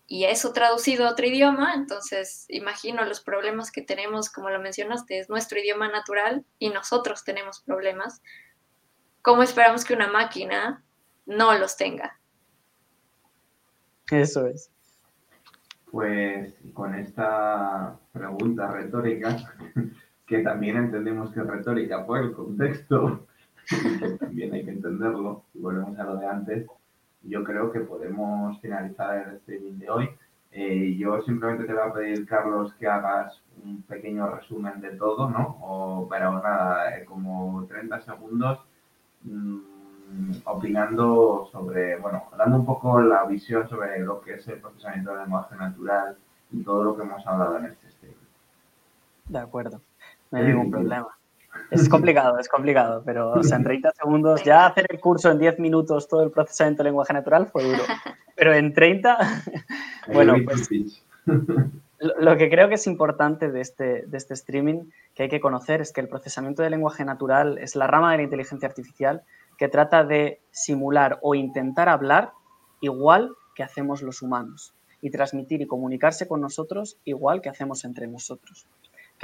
[0.09, 5.20] Y eso traducido a otro idioma, entonces imagino los problemas que tenemos, como lo mencionaste,
[5.20, 8.20] es nuestro idioma natural y nosotros tenemos problemas.
[9.22, 10.85] ¿Cómo esperamos que una máquina
[11.26, 12.18] no los tenga?
[14.11, 14.72] Eso es.
[15.91, 19.55] Pues con esta pregunta retórica
[20.35, 23.26] que también entendemos que es retórica por el contexto,
[23.68, 26.66] que también hay que entenderlo, y volvemos a lo de antes,
[27.22, 30.11] yo creo que podemos finalizar el streaming de hoy.
[30.51, 35.30] Eh, yo simplemente te voy a pedir, Carlos, que hagas un pequeño resumen de todo,
[35.30, 35.57] ¿no?
[35.61, 38.59] O, pero nada, eh, como 30 segundos
[39.22, 39.59] mmm,
[40.45, 45.20] opinando sobre, bueno, dando un poco la visión sobre lo que es el procesamiento del
[45.20, 46.16] lenguaje natural
[46.51, 48.14] y todo lo que hemos hablado en este stream.
[49.26, 49.80] De acuerdo,
[50.35, 51.09] no hay ningún problema.
[51.70, 55.39] Es complicado, es complicado, pero o sea, en 30 segundos, ya hacer el curso en
[55.39, 57.82] 10 minutos, todo el procesamiento del lenguaje natural fue duro.
[58.37, 59.18] Pero en 30,
[60.12, 60.68] bueno, pues
[61.99, 65.80] lo que creo que es importante de este, de este streaming que hay que conocer
[65.80, 69.22] es que el procesamiento del lenguaje natural es la rama de la inteligencia artificial
[69.57, 72.32] que trata de simular o intentar hablar
[72.80, 78.07] igual que hacemos los humanos y transmitir y comunicarse con nosotros igual que hacemos entre
[78.09, 78.66] nosotros.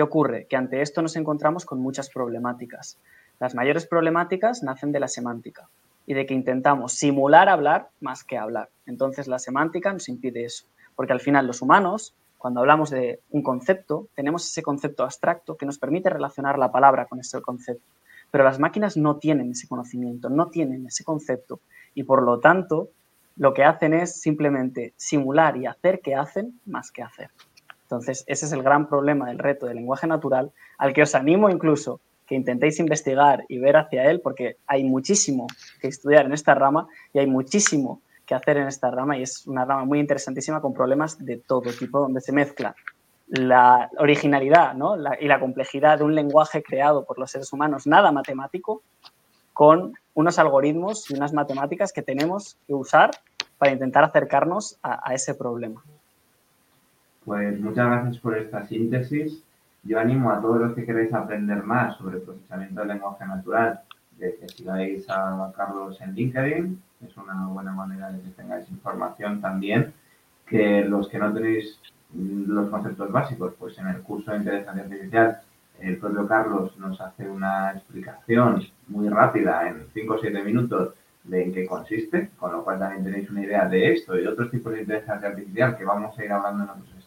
[0.00, 0.46] ¿Qué ocurre?
[0.46, 2.98] Que ante esto nos encontramos con muchas problemáticas.
[3.38, 5.68] Las mayores problemáticas nacen de la semántica
[6.06, 8.70] y de que intentamos simular hablar más que hablar.
[8.86, 10.64] Entonces la semántica nos impide eso,
[10.96, 15.66] porque al final los humanos, cuando hablamos de un concepto, tenemos ese concepto abstracto que
[15.66, 17.84] nos permite relacionar la palabra con ese concepto.
[18.30, 21.60] Pero las máquinas no tienen ese conocimiento, no tienen ese concepto
[21.92, 22.88] y por lo tanto
[23.36, 27.28] lo que hacen es simplemente simular y hacer que hacen más que hacer.
[27.90, 31.50] Entonces, ese es el gran problema del reto del lenguaje natural, al que os animo
[31.50, 35.48] incluso que intentéis investigar y ver hacia él, porque hay muchísimo
[35.80, 39.44] que estudiar en esta rama y hay muchísimo que hacer en esta rama y es
[39.48, 42.76] una rama muy interesantísima con problemas de todo tipo, donde se mezcla
[43.26, 44.76] la originalidad
[45.20, 48.82] y la complejidad de un lenguaje creado por los seres humanos, nada matemático,
[49.52, 53.10] con unos algoritmos y unas matemáticas que tenemos que usar
[53.58, 55.82] para intentar acercarnos a, ese problema.
[57.24, 59.42] Pues muchas gracias por esta síntesis.
[59.82, 63.80] Yo animo a todos los que queréis aprender más sobre el procesamiento del lenguaje natural
[64.18, 66.82] de que sigáis a Carlos en LinkedIn.
[67.06, 69.92] Es una buena manera de que tengáis información también.
[70.46, 71.78] Que los que no tenéis
[72.14, 75.40] los conceptos básicos, pues en el curso de inteligencia artificial
[75.78, 80.94] el propio Carlos nos hace una explicación muy rápida en 5 o 7 minutos
[81.24, 84.50] de en qué consiste, con lo cual también tenéis una idea de esto y otros
[84.50, 86.99] tipos de inteligencia artificial que vamos a ir hablando en otros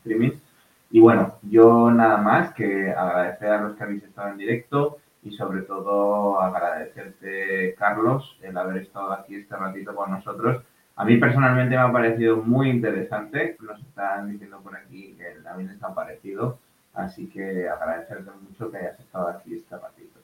[0.91, 5.31] Y bueno, yo nada más que agradecer a los que habéis estado en directo y
[5.31, 10.63] sobre todo agradecerte, Carlos, el haber estado aquí este ratito con nosotros
[10.95, 13.57] a mí personalmente me ha parecido muy interesante.
[13.61, 16.59] Nos están diciendo por aquí que también les ha parecido.
[16.93, 20.19] Así que agradecerte mucho que hayas estado aquí este ratito.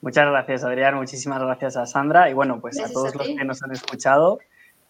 [0.00, 0.94] Muchas gracias, Adrián.
[0.94, 2.30] Muchísimas gracias a Sandra.
[2.30, 4.38] Y bueno, pues a todos los que nos han escuchado.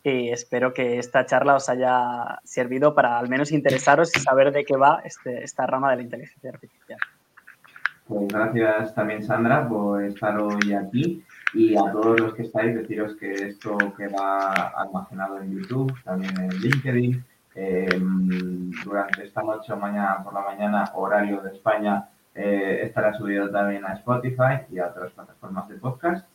[0.07, 4.63] Y espero que esta charla os haya servido para al menos interesaros y saber de
[4.63, 6.99] qué va este, esta rama de la inteligencia artificial.
[8.07, 11.25] Pues gracias también, Sandra, por estar hoy aquí.
[11.55, 16.51] Y a todos los que estáis, deciros que esto queda almacenado en YouTube, también en
[16.51, 17.25] LinkedIn.
[17.55, 23.49] Em, durante esta noche o mañana por la mañana, horario de España, eh, estará subido
[23.51, 26.27] también a Spotify y a otras plataformas de podcast.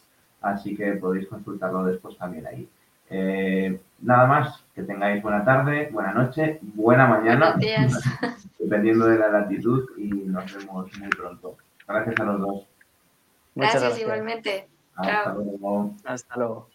[0.41, 2.67] Así que podéis consultarlo después también ahí.
[3.09, 7.55] Eh, nada más, que tengáis buena tarde, buena noche, buena mañana,
[8.59, 11.57] dependiendo de la latitud y nos vemos muy pronto.
[11.87, 12.67] Gracias a los dos.
[13.55, 13.99] gracias.
[13.99, 14.67] igualmente.
[14.95, 15.93] Hasta luego.
[16.05, 16.68] Hasta luego.